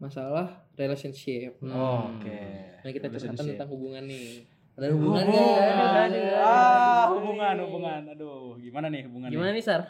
masalah 0.00 0.48
relationship 0.74 1.60
Hmm. 1.60 1.70
Oh, 1.70 2.08
Oke. 2.10 2.40
nah 2.80 2.90
kita 2.90 3.06
Relationship. 3.06 3.54
tentang 3.54 3.68
hubungan 3.68 4.02
nih 4.02 4.48
ada 4.72 4.86
hubungan 4.90 5.22
Oh, 5.22 5.60
aduh, 5.60 6.08
aduh, 6.08 6.40
Ah, 6.40 7.04
hubungan, 7.12 7.54
hubungan. 7.60 8.00
Aduh, 8.08 8.56
gimana 8.56 8.88
nih 8.88 9.04
hubungan? 9.04 9.28
gimana 9.28 9.52
nih 9.52 9.60
sar 9.60 9.82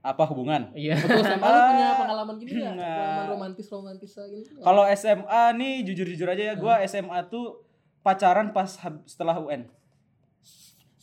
Apa 0.00 0.26
hubungan? 0.26 0.74
iya 0.74 0.98
Waktu 0.98 1.22
SMA 1.22 1.46
lu 1.46 1.60
punya 1.64 1.88
pengalaman 1.96 2.34
gini 2.36 2.50
nggak? 2.52 2.74
Nggak. 2.74 2.92
Pengalaman 2.98 3.28
romantis 3.30 3.66
romantis 3.70 4.12
gitu? 4.12 4.58
Kalau 4.58 4.84
SMA 4.90 5.42
nih 5.54 5.74
jujur-jujur 5.82 6.28
aja 6.28 6.44
ya, 6.44 6.54
gua 6.54 6.82
SMA 6.84 7.18
tuh 7.24 7.62
pacaran 8.02 8.50
pas 8.50 8.68
setelah 9.06 9.38
UN. 9.38 9.64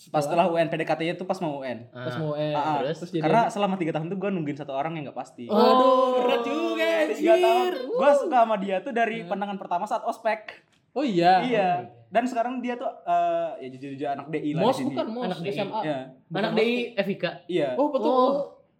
Pas 0.07 0.19
setelah 0.19 0.47
UN 0.47 0.65
PDKT-nya 0.65 1.13
tuh 1.13 1.23
pas 1.23 1.37
mau 1.37 1.59
UN. 1.59 1.85
pas 1.87 2.15
mau 2.15 2.33
eh 2.33 2.49
Ah, 2.51 2.63
ah. 2.63 2.75
terus? 2.81 2.97
terus 2.97 3.11
jadi 3.11 3.21
Karena 3.21 3.41
selama 3.45 3.75
tiga 3.75 3.91
tahun 3.91 4.07
tuh 4.07 4.17
gua 4.17 4.29
nungguin 4.29 4.55
satu 4.55 4.71
orang 4.71 4.95
yang 4.95 5.05
gak 5.05 5.19
pasti. 5.19 5.45
Waduh, 5.45 6.25
berat 6.25 6.41
juga 6.41 6.89
Tiga 7.11 7.33
tahun. 7.35 7.71
Gua 7.91 8.09
suka 8.15 8.37
sama 8.39 8.55
dia 8.55 8.75
tuh 8.79 8.89
dari 8.89 9.21
pandangan 9.21 9.57
pertama 9.57 9.83
saat 9.83 10.01
ospek. 10.01 10.65
Oh 10.91 11.01
iya. 11.01 11.39
Iya. 11.41 11.69
Dan 12.07 12.25
sekarang 12.25 12.59
dia 12.59 12.75
tuh 12.75 12.87
eh, 12.87 13.49
ya 13.59 13.67
jujur-jujur 13.69 14.07
anak 14.09 14.27
DI 14.27 14.51
lah 14.51 14.61
Mos 14.61 14.73
di 14.73 14.79
sini. 14.79 14.89
bukan 14.89 15.07
Mos 15.07 15.25
Anak 15.25 15.39
DI. 15.39 15.51
SMA. 15.53 15.79
Iya. 15.81 15.99
anak 16.33 16.51
DI 16.53 16.73
Evika 16.95 17.31
Iya. 17.45 17.69
Oh 17.75 17.87
betul. 17.87 18.09
Oh. 18.09 18.33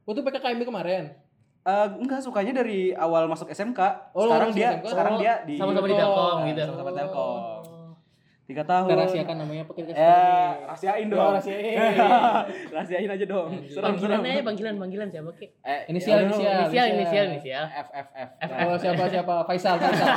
Waktu 0.04 0.22
PKKMB 0.22 0.62
kemarin. 0.66 1.04
Eh, 1.62 1.88
enggak 1.96 2.20
sukanya 2.20 2.58
dari 2.58 2.90
awal 2.92 3.28
masuk 3.28 3.46
SMK. 3.48 3.78
Oh, 4.12 4.26
sekarang 4.26 4.50
dia 4.50 4.70
SMK. 4.76 4.86
sekarang 4.88 5.14
Oh, 5.14 5.20
dia 5.20 5.34
di 5.46 5.56
sama-sama 5.56 5.86
di 5.86 5.94
Oh, 5.94 6.00
Telkom 6.02 6.38
gitu 6.48 6.60
sama-sama 6.66 6.92
Telkom. 6.92 7.40
Oh. 8.52 8.54
tiga 8.54 8.64
tahun. 8.64 8.86
Kita 8.86 8.98
rahasiakan 8.98 9.36
namanya 9.38 9.62
apa 9.62 9.74
kita 9.74 9.88
Ya, 9.88 9.96
nih? 9.96 10.52
rahasiain 10.62 11.00
Ya, 11.02 11.12
dong. 11.12 11.32
rahasiain. 11.32 11.78
rahasiain 12.74 13.10
aja 13.10 13.26
dong. 13.26 13.50
Serem, 13.64 13.84
panggilan 13.88 14.12
serem. 14.14 14.28
aja 14.28 14.42
panggilan 14.44 14.74
panggilan 14.76 15.08
siapa 15.08 15.32
ki 15.34 15.46
Eh, 15.62 15.82
Inisial, 15.88 16.18
ya 16.18 16.22
udah, 16.22 16.28
inisial. 16.28 16.60
inisial 16.60 16.88
inisial 16.92 17.26
inisial 17.30 17.64
F 17.66 17.88
F 17.90 18.08
F. 18.12 18.30
F, 18.38 18.50
Nah, 18.50 18.58
Oh 18.66 18.76
siapa 18.76 19.04
siapa 19.08 19.34
Faisal 19.44 19.76
Faisal. 19.82 20.08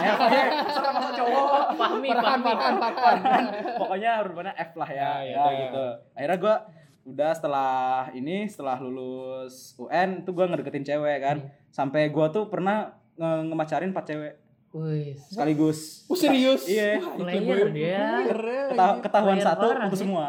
Serem 0.68 0.92
masa 0.92 1.11
cowok. 1.12 1.62
Fahmi 1.75 2.09
Farhan 2.09 2.25
Fahmi 2.37 2.42
Farhan 2.51 2.75
Farhan. 2.77 3.44
Pokoknya 3.77 4.11
hurufnya 4.18 4.53
F 4.57 4.70
lah 4.75 4.90
ya. 4.90 4.99
Ya, 4.99 5.11
Ya, 5.25 5.44
ya, 5.44 5.59
gitu. 5.62 5.87
Akhirnya 6.12 6.38
gua 6.38 6.57
udah 7.05 7.31
setelah 7.31 7.75
ini 8.11 8.37
setelah 8.44 8.77
lulus 8.79 9.77
UN 9.77 10.25
tuh 10.25 10.33
gua 10.33 10.47
ngedeketin 10.47 10.83
cewek 10.83 11.18
kan. 11.20 11.37
Hmm. 11.38 11.51
Sampai 11.70 12.09
gua 12.09 12.29
tuh 12.29 12.47
pernah 12.47 12.90
nge- 13.14 13.47
ngemacarin 13.47 13.90
empat 13.90 14.07
cewek 14.07 14.33
Wih, 14.74 15.14
sekaligus. 15.24 16.02
Oh 16.04 16.18
serius? 16.18 16.66
Iya. 16.66 16.98
Player 17.14 17.70
dia. 17.70 18.26
Keren. 18.26 18.68
Keta- 18.70 18.98
ketahuan 19.00 19.38
Player 19.38 19.46
satu 19.46 19.66
parah 19.68 19.87
putus 19.87 19.94
nih. 19.94 20.02
semua. 20.02 20.26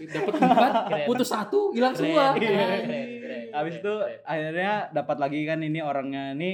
Dapat 0.00 0.32
empat, 0.32 0.72
putus 1.04 1.28
satu, 1.28 1.60
hilang 1.70 1.92
Keren, 1.92 2.02
semua. 2.08 2.24
keren, 2.32 2.48
keren, 2.48 3.08
keren, 3.20 3.42
Habis 3.52 3.74
keren, 3.74 3.82
itu 3.82 3.94
keren. 4.00 4.18
akhirnya 4.24 4.72
dapat 4.90 5.16
lagi 5.18 5.40
kan 5.44 5.58
ini 5.60 5.78
orangnya 5.80 6.32
ini 6.32 6.50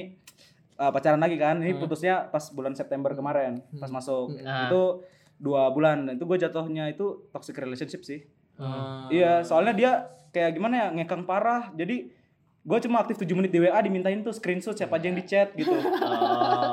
uh, 0.75 0.91
pacaran 0.91 1.17
lagi 1.17 1.37
kan. 1.37 1.57
Ini 1.59 1.73
Hmm. 1.73 1.81
putusnya 1.81 2.27
pas 2.27 2.43
bulan 2.51 2.73
September 2.73 3.13
kemarin, 3.13 3.63
pas 3.73 3.87
Hmm. 3.87 3.95
masuk. 3.95 4.41
Nah. 4.41 4.67
Itu 4.67 5.07
dua 5.37 5.71
bulan. 5.71 6.11
Itu 6.11 6.25
gue 6.25 6.39
jatuhnya 6.39 6.89
itu 6.89 7.29
toxic 7.31 7.55
relationship 7.55 8.03
sih. 8.03 8.25
Ah. 8.57 9.05
Iya, 9.09 9.41
soalnya 9.43 9.73
dia 9.73 9.91
kayak 10.31 10.51
gimana 10.51 10.75
ya 10.79 10.87
ngekang 10.91 11.23
parah. 11.23 11.71
Jadi 11.71 12.09
gue 12.67 12.79
cuma 12.81 12.99
aktif 12.99 13.17
7 13.17 13.31
menit 13.33 13.49
di 13.49 13.61
WA 13.61 13.79
dimintain 13.79 14.19
tuh 14.21 14.31
screenshot 14.31 14.75
siapa 14.75 14.97
aja 14.97 15.07
yang 15.07 15.15
di 15.15 15.25
chat 15.25 15.55
gitu. 15.55 15.71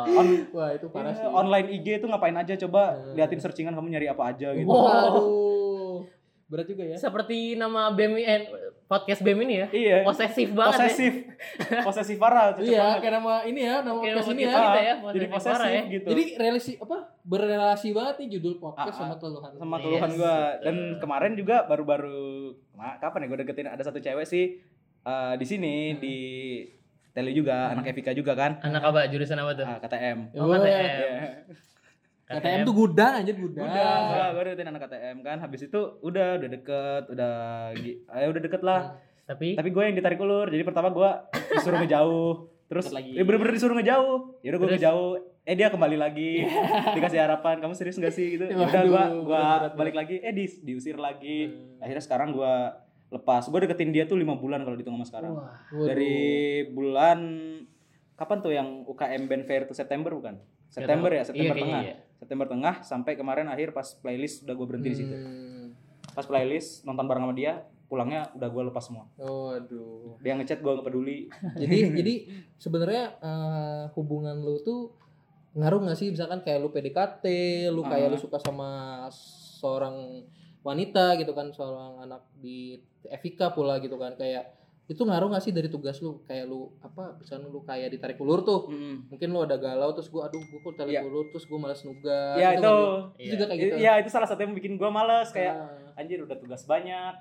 Oh. 0.04 0.10
On, 0.16 0.28
Wah 0.52 0.70
itu 0.72 0.90
parah 0.90 1.10
iya, 1.10 1.20
sih. 1.20 1.30
online 1.32 1.68
IG 1.72 1.88
tuh 1.98 2.08
ngapain 2.08 2.34
aja 2.34 2.54
coba 2.60 2.82
Hmm. 2.94 3.14
liatin 3.14 3.38
searchingan 3.38 3.72
kamu 3.72 3.88
nyari 3.92 4.08
apa 4.08 4.24
aja 4.28 4.52
gitu. 4.52 4.66
Wow. 4.66 4.82
Waduh, 4.84 5.98
berat 6.46 6.68
juga 6.68 6.84
ya. 6.84 6.98
seperti 6.98 7.38
nama 7.56 7.90
BEM 7.90 8.14
eh, 8.16 8.42
podcast 8.84 9.22
BEM 9.22 9.40
ini 9.42 9.56
ya 9.56 9.68
Iya. 9.70 9.98
posesif 10.04 10.50
banget 10.52 10.76
Posesif. 10.76 11.14
Posesif 11.88 12.18
parah 12.18 12.54
cocok 12.54 12.62
Iya, 12.64 12.78
banget. 12.80 13.00
kayak 13.00 13.14
nama 13.16 13.34
ini 13.44 13.62
ya, 13.64 13.76
nama 13.80 13.98
Kayak 13.98 14.14
podcast 14.14 14.28
nama 14.28 14.34
ini 14.34 14.44
ya. 14.44 14.52
kita 14.52 14.82
ya, 14.82 14.94
jadi 15.08 15.26
posesif 15.28 15.54
parah 15.56 15.70
ya. 15.72 15.82
gitu. 15.88 16.08
Jadi 16.10 16.24
relasi 16.36 16.72
apa? 16.78 16.98
Berrelasi 17.24 17.88
banget 17.92 18.16
nih 18.18 18.28
judul 18.32 18.54
podcast 18.56 18.90
Ah, 18.92 18.98
sama 19.00 19.10
ah. 19.10 19.18
keluhan. 19.18 19.52
sama 19.56 19.76
keluhan 19.80 20.10
Yes. 20.10 20.20
gua 20.20 20.36
dan 20.60 20.76
kemarin 20.98 21.34
juga 21.34 21.56
baru-baru 21.64 22.26
nah, 22.74 22.98
kapan 22.98 23.24
ya 23.24 23.28
gue 23.30 23.38
deketin 23.40 23.68
ada 23.68 23.82
satu 23.82 23.98
cewek 23.98 24.26
sih 24.26 24.46
eh, 25.04 25.34
di 25.36 25.46
sini 25.46 25.76
Hmm. 25.90 26.00
di 26.00 26.16
Tele 27.10 27.30
juga 27.30 27.70
anak 27.70 27.86
Evika 27.88 28.10
juga 28.10 28.34
kan? 28.34 28.58
Anak 28.60 28.82
apa? 28.84 29.06
Jurusan 29.06 29.38
apa 29.38 29.54
tuh? 29.54 29.62
Ah, 29.64 29.78
KTM 29.78 30.34
Oh, 30.34 30.50
KTM. 30.50 30.66
Iya. 30.66 31.30
KTM 32.26 32.60
tuh 32.64 32.74
gudang 32.74 33.14
aja 33.16 33.32
gudang. 33.32 33.68
gua, 33.68 34.26
gua 34.34 34.42
deketin 34.44 34.68
anak 34.68 34.82
KTM 34.84 35.18
kan. 35.22 35.38
Habis 35.38 35.62
itu 35.64 35.80
udah 36.00 36.28
udah 36.36 36.50
deket 36.50 37.04
udah 37.08 37.34
ayo 38.10 38.28
udah 38.28 38.42
deket 38.42 38.62
lah. 38.62 38.98
Tapi? 39.24 39.54
Tapi 39.54 39.70
gue 39.70 39.84
yang 39.84 39.94
ditarik 39.94 40.18
ulur. 40.18 40.48
Jadi 40.48 40.64
pertama 40.64 40.90
gua 40.90 41.30
disuruh 41.32 41.80
ngejauh. 41.80 42.34
Terus 42.66 42.90
Deket 42.90 42.98
lagi. 42.98 43.12
ya 43.14 43.22
bener-bener 43.22 43.54
disuruh 43.54 43.76
ngejauh. 43.78 44.18
Ya 44.42 44.50
udah 44.50 44.60
gue 44.60 44.70
ngejauh. 44.74 45.12
Eh 45.44 45.54
dia 45.54 45.68
kembali 45.70 45.96
lagi. 45.96 46.48
Dikasih 46.98 47.20
harapan 47.22 47.60
kamu 47.60 47.74
serius 47.74 47.96
gak 47.96 48.10
sih? 48.10 48.36
Gitu. 48.36 48.48
Ya 48.48 48.58
udah 48.58 48.82
Waduh, 48.82 49.22
gua 49.22 49.44
balik 49.72 49.94
lagi. 49.94 50.18
Eh 50.18 50.32
di, 50.32 50.50
diusir 50.64 50.98
lagi. 50.98 51.46
Hmm. 51.46 51.78
akhirnya 51.78 52.02
sekarang 52.02 52.34
gua 52.34 52.74
lepas 53.14 53.46
gua 53.46 53.60
deketin 53.60 53.90
dia 53.90 54.04
tuh 54.04 54.16
lima 54.16 54.34
bulan 54.34 54.62
kalau 54.62 54.74
dihitung 54.74 54.96
sama 54.96 55.06
sekarang 55.06 55.32
Wah. 55.34 55.54
Waduh. 55.70 55.86
dari 55.86 56.16
bulan 56.68 57.20
kapan 58.14 58.38
tuh 58.40 58.52
yang 58.52 58.68
UKM 58.84 59.24
Band 59.24 59.44
Fair 59.44 59.64
tuh 59.64 59.74
September 59.74 60.10
bukan 60.12 60.42
September 60.68 61.10
ya 61.10 61.22
September 61.22 61.54
Iya, 61.54 61.62
tengah 61.62 61.82
iya. 61.84 61.96
September 62.16 62.46
tengah 62.48 62.76
sampai 62.82 63.14
kemarin 63.14 63.46
akhir 63.46 63.72
pas 63.72 63.86
playlist 63.94 64.42
udah 64.44 64.54
gue 64.54 64.66
berhenti 64.66 64.90
di 64.90 64.98
situ 64.98 65.14
Hmm. 65.14 65.78
pas 66.10 66.24
playlist 66.24 66.82
nonton 66.82 67.06
bareng 67.06 67.24
sama 67.24 67.34
dia 67.34 67.62
pulangnya 67.86 68.26
udah 68.32 68.50
gue 68.50 68.64
lepas 68.68 68.82
semua 68.82 69.06
Oh, 69.16 69.52
aduh. 69.52 70.18
dia 70.18 70.34
ngechat 70.34 70.60
gue 70.60 70.72
nggak 70.72 70.84
peduli 70.84 71.30
Jadi 71.62 71.78
jadi 72.00 72.14
sebenarnya 72.58 73.04
eh, 73.16 73.84
hubungan 73.94 74.34
lu 74.36 74.58
tuh 74.60 74.94
ngaruh 75.54 75.86
nggak 75.86 75.94
sih 75.96 76.10
misalkan 76.10 76.42
kayak 76.42 76.58
lu 76.60 76.70
PDKT, 76.70 77.26
lu 77.70 77.82
kayak 77.84 78.10
Ah. 78.10 78.12
lu 78.12 78.18
suka 78.18 78.42
sama 78.42 78.70
seorang 79.06 80.26
wanita 80.64 81.16
gitu 81.16 81.32
kan, 81.32 81.52
seorang 81.52 82.02
anak 82.02 82.24
di 82.36 82.80
FIK 83.04 83.52
pula 83.52 83.78
gitu 83.78 83.96
kan 83.96 84.16
kayak 84.16 84.56
itu 84.84 85.00
ngaruh 85.00 85.32
gak 85.32 85.40
sih 85.42 85.52
dari 85.52 85.68
tugas 85.68 85.96
lu? 85.98 86.20
Kayak 86.24 86.48
lu 86.48 86.68
apa 86.80 87.16
misalnya 87.16 87.48
lu 87.48 87.62
kayak 87.62 87.88
ditarik 87.90 88.16
ulur 88.18 88.42
tuh 88.42 88.68
mungkin 89.06 89.28
lu 89.30 89.40
ada 89.40 89.56
galau 89.56 89.92
terus 89.92 90.08
gua 90.08 90.28
aduh 90.28 90.40
gua 90.42 90.60
kok 90.62 90.74
tarik 90.78 90.92
Iya. 90.94 91.02
ulur 91.04 91.26
terus 91.30 91.46
gua 91.46 91.60
malas 91.62 91.84
nugas 91.84 92.36
ya 92.36 92.52
Gitu 92.52 92.60
itu. 92.60 92.68
kan, 92.68 93.00
itu 93.18 93.32
juga 93.32 93.46
kayak 93.48 93.60
gitu. 93.62 93.76
ya 93.78 93.94
itu 93.98 94.10
salah 94.10 94.28
satu 94.28 94.40
yang 94.40 94.52
bikin 94.54 94.76
gue 94.76 94.90
males 94.90 95.28
kayak 95.30 95.56
Ah. 95.56 95.96
anjir 95.96 96.20
udah 96.20 96.36
tugas 96.36 96.64
banyak 96.64 97.16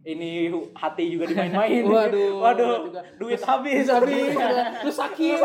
ini 0.00 0.48
hati 0.72 1.04
juga 1.10 1.24
dimain-main. 1.26 1.84
Waduh 1.88 2.32
waduh 2.38 2.76
juga. 2.86 3.00
duit 3.16 3.40
habis. 3.42 3.84
habis 3.84 4.32
terus 4.78 4.96
sakit. 4.96 5.38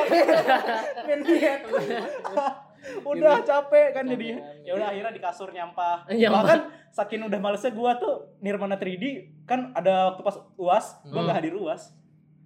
Pendiet. 1.08 1.62
udah 3.10 3.36
capek 3.41 3.88
kan 3.91 4.04
jadi 4.06 4.28
ya 4.62 4.72
udah 4.74 4.88
akhirnya 4.89 5.12
di 5.12 5.19
kasur 5.19 5.50
nyampah 5.50 6.04
Nyampah. 6.06 6.36
bahkan 6.38 6.60
saking 6.89 7.24
udah 7.24 7.39
malesnya 7.39 7.72
gua 7.72 7.96
tuh 7.96 8.13
Nirmana 8.39 8.76
3D 8.76 9.04
kan 9.43 9.72
ada 9.72 10.12
waktu 10.12 10.22
pas 10.22 10.36
uas 10.54 10.86
gua 11.04 11.13
Hmm. 11.13 11.26
nggak 11.26 11.38
hadir 11.38 11.56
uas 11.56 11.96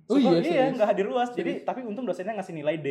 Oh 0.08 0.16
Suka- 0.16 0.40
iya, 0.40 0.40
iya 0.40 0.66
nggak 0.72 0.88
hadir 0.88 1.06
uas 1.06 1.30
jadi 1.32 1.62
tapi 1.62 1.82
untung 1.82 2.04
dosennya 2.04 2.32
ngasih 2.34 2.56
nilai 2.56 2.78
D 2.78 2.88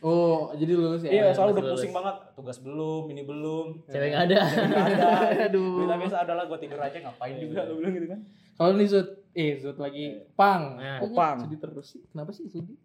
oh 0.00 0.54
jadi 0.54 0.70
lulus 0.70 1.02
ya 1.02 1.10
iya 1.10 1.24
soalnya 1.30 1.52
udah 1.52 1.64
masih 1.64 1.74
pusing 1.74 1.90
lulus. 1.90 1.98
banget 1.98 2.16
tugas 2.32 2.58
belum 2.58 3.02
ini 3.08 3.22
belum 3.22 3.66
Cewek 3.84 4.08
nggak 4.08 4.24
ada. 4.24 4.38
nggak 4.46 4.86
ada 4.88 5.08
Aduh. 5.48 5.82
Duit 5.82 5.98
biasa 5.98 6.16
adalah 6.20 6.44
gua 6.44 6.56
tidur 6.56 6.78
aja 6.78 6.96
ngapain 6.96 7.36
juga 7.36 7.64
lu 7.64 7.74
bilang 7.76 7.92
gitu 7.92 8.08
kan 8.08 8.20
Kalau 8.54 8.76
nih 8.76 8.86
Zut, 8.86 9.08
eh 9.32 9.56
Zut 9.56 9.76
lagi 9.76 10.20
pang. 10.30 10.76
Nah. 10.76 11.00
Kok 11.00 11.10
Pang. 11.10 11.36
Sedih 11.42 11.58
terus 11.58 11.86
sih. 11.88 12.00
Kenapa 12.06 12.28
sih 12.30 12.44
sedih? 12.44 12.76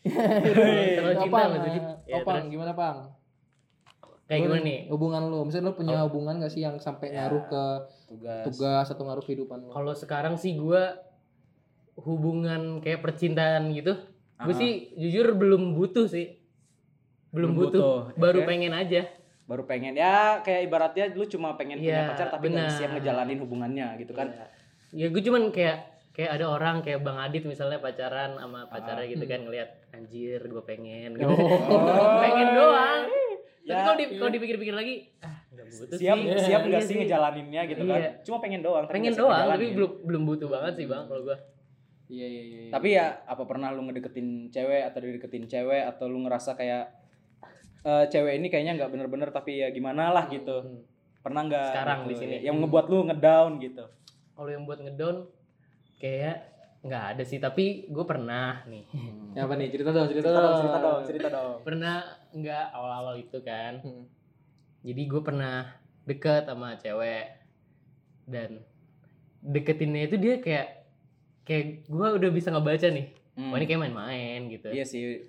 Terlalu 0.96 1.14
cinta 1.18 1.28
Pang, 1.30 1.50
sama. 1.52 1.68
Ya, 2.08 2.16
oh, 2.16 2.20
Pang, 2.24 2.44
gimana 2.46 2.72
Pang? 2.72 2.96
Kayak 4.30 4.40
gimana 4.40 4.62
nih? 4.62 4.78
Hubungan 4.86 5.22
lu, 5.26 5.42
misalnya 5.42 5.66
lu 5.66 5.74
punya 5.74 5.96
hubungan 6.00 6.38
gak 6.38 6.48
sih 6.48 6.62
yang 6.62 6.78
sampai 6.78 7.10
Ya. 7.10 7.26
ngaruh 7.26 7.42
ke 7.44 7.64
tugas 8.06 8.42
tugas 8.46 8.86
atau 8.86 9.02
ngaruh 9.02 9.20
kehidupan 9.20 9.58
lu? 9.60 9.68
Kalau 9.68 9.92
sekarang 9.92 10.34
sih 10.34 10.54
gua 10.54 10.94
hubungan 11.96 12.78
kayak 12.78 13.00
percintaan 13.00 13.68
gitu, 13.70 13.92
gue 14.38 14.46
Ah. 14.46 14.56
sih 14.56 14.72
jujur 14.94 15.34
belum 15.34 15.74
butuh 15.74 16.06
sih. 16.06 16.38
Belum, 17.28 17.52
Belum 17.52 17.54
butuh, 17.60 17.82
butuh, 18.08 18.16
baru 18.16 18.40
ya. 18.40 18.46
pengen 18.46 18.72
aja. 18.72 19.02
baru 19.42 19.66
pengen 19.66 19.94
ya 19.94 20.38
kayak 20.38 20.62
ibaratnya 20.64 21.10
lu 21.10 21.26
cuma 21.26 21.58
pengen 21.58 21.74
punya 21.76 21.90
Iya, 21.96 22.08
pacar 22.08 22.26
tapi 22.30 22.46
nggak 22.48 22.54
benar. 22.62 22.70
siap 22.70 22.90
ngejalanin 22.92 23.38
hubungannya 23.40 23.86
gitu 23.98 24.14
kan 24.14 24.30
Ya 24.88 25.06
gue 25.06 25.18
cuman 25.20 25.50
kayak 25.50 25.78
kayak 26.12 26.38
ada 26.38 26.46
orang 26.48 26.76
kayak 26.80 27.02
Bang 27.02 27.18
Adit 27.18 27.42
misalnya 27.42 27.78
pacaran 27.78 28.34
sama 28.34 28.66
pacarnya 28.66 29.02
Ah. 29.02 29.10
gitu 29.10 29.26
kan 29.26 29.42
ngelihat 29.42 29.90
anjir 29.90 30.38
gue 30.40 30.62
pengen 30.64 31.18
gitu. 31.18 31.26
Oh. 31.26 31.34
pengen 32.22 32.48
doang. 32.52 33.02
Tapi 33.70 33.76
Ya, 33.76 33.84
kalau 33.84 33.96
di, 33.96 34.04
kalau 34.12 34.30
dipikir-pikir 34.30 34.74
lagi, 34.74 34.94
ah 35.20 35.34
nggak 35.48 35.66
butuh 35.68 35.96
siap 35.96 36.16
sih. 36.16 36.42
siap 36.42 36.60
nggak 36.62 36.76
Iya 36.76 36.88
sih 36.88 36.96
ngejalaninnya 36.96 37.62
gitu 37.66 37.82
kan 37.84 37.98
Iya. 37.98 38.10
cuma 38.20 38.36
pengen 38.38 38.60
doang 38.60 38.82
tapi 38.82 38.94
Pengen 38.96 39.12
nggak 39.12 39.22
doang, 39.22 39.46
tapi 39.48 39.64
belum 39.70 39.90
belum 40.02 40.22
butuh 40.24 40.48
banget 40.48 40.72
sih 40.74 40.86
bang 40.86 41.04
kalau 41.04 41.22
gue. 41.22 41.36
Iya 42.08 42.26
iya 42.26 42.42
iya. 42.42 42.58
iya. 42.60 42.70
tapi 42.70 42.88
ya 42.92 43.06
apa 43.24 43.42
pernah 43.44 43.70
lu 43.70 43.82
ngedeketin 43.82 44.28
cewek 44.48 44.82
atau 44.84 44.98
dideketin 44.98 45.44
cewek 45.44 45.82
atau 45.86 46.04
lu 46.04 46.18
ngerasa 46.20 46.52
kayak 46.52 46.90
eh, 47.80 48.04
cewek 48.06 48.34
ini 48.34 48.46
kayaknya 48.46 48.74
nggak 48.76 48.90
bener-bener 48.90 49.30
tapi 49.30 49.58
ya 49.58 49.70
gimana 49.70 50.10
lah 50.10 50.26
gitu 50.26 50.58
Hmm. 50.60 50.82
pernah 51.20 51.44
nggak 51.44 51.70
Sekarang 51.70 51.98
gitu, 52.00 52.08
di 52.08 52.16
sini. 52.16 52.36
yang 52.40 52.58
ngebuat 52.58 52.86
lu 52.86 53.06
ngedown 53.06 53.52
gitu 53.58 53.84
Kalau 54.32 54.48
yang 54.48 54.64
buat 54.64 54.80
ngedown 54.80 55.16
kayak 55.96 56.49
nggak 56.80 57.04
ada 57.12 57.22
sih, 57.22 57.36
tapi 57.36 57.84
gue 57.86 58.04
pernah 58.04 58.64
nih. 58.64 58.84
Ya, 59.30 59.44
apa 59.44 59.54
nih? 59.54 59.68
Cerita 59.68 59.90
dong, 59.90 60.08
cerita, 60.08 60.26
cerita 60.26 60.32
dong. 60.32 60.42
dong 60.42 60.56
cerita 60.58 60.78
dong 60.78 61.00
cerita 61.04 61.28
dong 61.28 61.54
pernah 61.60 61.96
nggak 62.30 62.64
awal-awal 62.72 63.14
itu 63.16 63.38
kan. 63.40 63.72
Hmm. 63.80 64.04
Jadi 64.80 65.02
gue 65.04 65.20
pernah 65.20 65.56
deket 66.02 66.48
sama 66.48 66.74
cewek 66.74 67.26
dan 68.24 68.64
deketinnya 69.40 70.08
itu 70.08 70.16
dia 70.16 70.34
kayak 70.38 70.66
kayak 71.44 71.64
gue 71.84 72.08
udah 72.16 72.30
bisa 72.30 72.48
ngebaca 72.48 72.88
nih. 72.88 73.06
Hmm. 73.36 73.52
Wah 73.52 73.56
ini 73.56 73.66
kayak 73.66 73.80
main-main 73.80 74.40
gitu. 74.48 74.68
iya 74.68 74.82
sih 74.82 75.28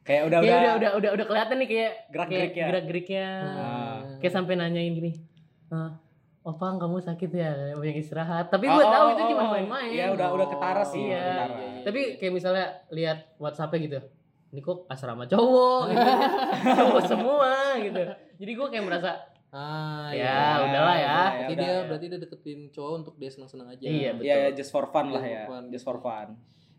kayak 0.00 0.26
udah 0.26 0.38
Kayak 0.40 0.44
udah, 0.44 0.60
udah, 0.60 0.72
udah 0.76 0.90
udah 0.96 1.10
udah 1.14 1.26
kelihatan 1.26 1.56
nih 1.56 1.68
kayak 1.68 1.92
Gerak-geriknya. 2.10 2.66
gerak-geriknya. 2.68 3.26
Ah. 3.56 3.98
Kayak 4.18 4.34
sampai 4.34 4.54
nanyain 4.56 4.92
gini. 4.92 5.12
"Ah, 5.68 5.96
Oh 6.50 6.56
Pang 6.56 6.76
kamu 6.76 6.98
sakit 6.98 7.30
ya 7.30 7.50
banyak 7.72 7.96
istirahat 7.96 8.50
tapi 8.50 8.66
Oh, 8.66 8.74
gue 8.74 8.84
tahu 8.84 9.04
oh, 9.04 9.12
itu 9.12 9.22
oh, 9.22 9.28
cuma 9.28 9.42
oh. 9.44 9.50
main-main 9.54 9.88
Iya, 9.88 10.06
udah- 10.10 10.30
udah 10.32 10.46
ketara 10.48 10.82
sih, 10.82 11.06
iya. 11.06 11.46
ketara. 11.46 11.54
tapi 11.80 12.00
kayak 12.18 12.32
misalnya 12.32 12.66
lihat 12.90 13.18
WhatsAppnya 13.36 13.78
gitu 13.80 13.98
ini 14.50 14.60
kok 14.60 14.82
asrama 14.84 15.24
cowok 15.24 15.82
gitu 15.88 16.10
cowok 16.76 17.02
semua 17.06 17.50
gitu 17.78 18.02
jadi 18.36 18.50
gue 18.52 18.66
kayak 18.68 18.84
merasa 18.84 19.10
Ah, 19.50 20.06
Ya, 20.10 20.30
iya. 20.54 20.62
udahlah 20.62 20.94
ya. 20.96 21.10
Berarti 21.10 21.42
udah, 21.50 21.58
dia 21.58 21.66
ya. 21.66 21.78
berarti 21.82 22.06
dia 22.06 22.18
deketin 22.18 22.60
cowok 22.70 22.92
untuk 22.96 23.14
dia 23.18 23.26
senang-senang 23.28 23.66
aja. 23.68 23.82
Iya, 23.82 24.10
betul. 24.14 24.22
Iya, 24.22 24.34
ya, 24.36 24.48
just 24.54 24.70
for 24.70 24.86
fun 24.86 25.06
lah 25.10 25.18
Just 25.18 25.26
ya. 25.26 25.34
for 25.36 25.50
fun. 25.50 25.62
Just 25.66 25.84
for 25.84 25.98
fun. 25.98 26.28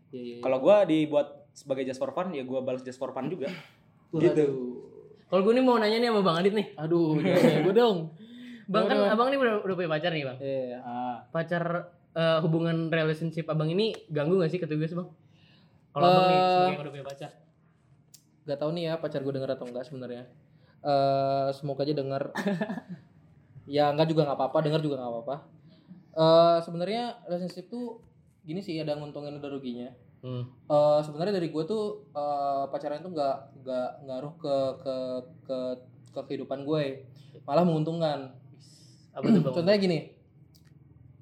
Iya, 0.08 0.22
iya. 0.22 0.36
Kalau 0.40 0.56
gua 0.56 0.76
dibuat 0.82 1.28
sebagai 1.52 1.84
just 1.84 2.00
for 2.00 2.08
fun, 2.10 2.32
ya 2.32 2.40
gua 2.42 2.64
balas 2.64 2.80
just 2.80 2.96
for 2.96 3.12
fun 3.12 3.28
juga. 3.28 3.52
Waduh. 4.08 4.24
gitu. 4.24 4.46
kalau 5.28 5.42
gue 5.42 5.52
nih 5.52 5.60
mau 5.62 5.76
nanya 5.76 5.96
nih 5.98 6.08
sama 6.08 6.20
bang 6.22 6.36
Adit 6.38 6.52
nih 6.54 6.66
Aduh, 6.78 7.16
jangan 7.18 7.60
gue 7.62 7.74
dong. 7.74 7.98
Bang 8.68 8.84
kan 8.86 8.98
abang 9.14 9.28
nih 9.32 9.38
udah, 9.40 9.54
udah 9.66 9.74
punya 9.74 9.90
pacar 9.90 10.10
nih 10.14 10.24
bang 10.26 10.38
Iya. 10.38 10.78
Ah, 10.84 11.16
pacar 11.30 11.64
eh, 12.12 12.38
hubungan 12.44 12.92
relationship 12.92 13.48
abang 13.48 13.70
ini 13.72 13.96
ganggu 14.12 14.38
gak 14.38 14.52
sih 14.52 14.60
ke 14.60 14.68
tugas 14.68 14.92
bang 14.92 15.08
kalau 15.92 16.06
abang 16.06 16.26
nih 16.28 16.38
Eh, 16.38 16.46
sebagai 16.48 16.72
yang 16.72 16.82
udah 16.84 16.94
punya 16.94 17.06
pacar 17.06 17.30
Gak 18.42 18.58
tau 18.58 18.70
nih 18.74 18.90
ya 18.90 18.94
pacar 18.98 19.22
gue 19.22 19.32
denger 19.38 19.54
atau 19.54 19.66
enggak 19.70 19.86
sebenarnya. 19.86 20.26
Eh 20.82 21.48
semoga 21.54 21.86
aja 21.86 21.94
denger. 21.94 22.34
ya 23.78 23.94
enggak 23.94 24.10
juga 24.10 24.26
nggak 24.26 24.38
apa-apa, 24.38 24.58
denger 24.66 24.82
juga 24.82 24.98
nggak 24.98 25.12
apa-apa. 25.14 25.36
Eh 26.18 26.58
sebenarnya 26.66 27.22
relationship 27.30 27.70
tuh 27.70 28.02
gini 28.42 28.58
sih 28.58 28.82
ada 28.82 28.98
nguntungin 28.98 29.38
ada 29.38 29.46
ruginya. 29.46 29.94
hmm. 30.26 30.42
Eh 30.66 31.00
sebenarnya 31.06 31.38
dari 31.38 31.54
gue 31.54 31.62
tuh 31.62 32.10
eh, 32.10 32.64
pacaran 32.66 32.98
tuh 32.98 33.14
nggak 33.14 33.36
nggak 33.62 33.88
ngaruh 34.10 34.34
ke 34.34 34.56
ke 34.82 34.94
ke 35.46 35.58
ke 36.10 36.20
kehidupan 36.26 36.66
gue, 36.66 37.06
malah 37.46 37.62
menguntungkan. 37.62 38.41
Apa 39.12 39.24
tuh 39.24 39.40
bang 39.40 39.54
Contohnya 39.54 39.78
gini, 39.78 39.98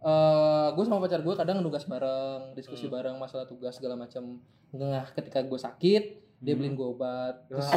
eh 0.00 0.68
gue 0.70 0.84
sama 0.84 0.98
pacar 0.98 1.20
gue 1.20 1.34
kadang 1.34 1.60
nugas 1.60 1.84
bareng, 1.84 2.54
diskusi 2.54 2.86
Hmm. 2.86 2.94
bareng 2.94 3.16
masalah 3.16 3.44
tugas 3.44 3.74
segala 3.74 3.94
macam. 3.94 4.40
Nah, 4.70 5.04
ketika 5.12 5.42
gue 5.42 5.58
sakit, 5.58 6.02
dia 6.38 6.54
beliin 6.54 6.72
gue 6.72 6.88
obat. 6.88 7.44
Terus, 7.46 7.68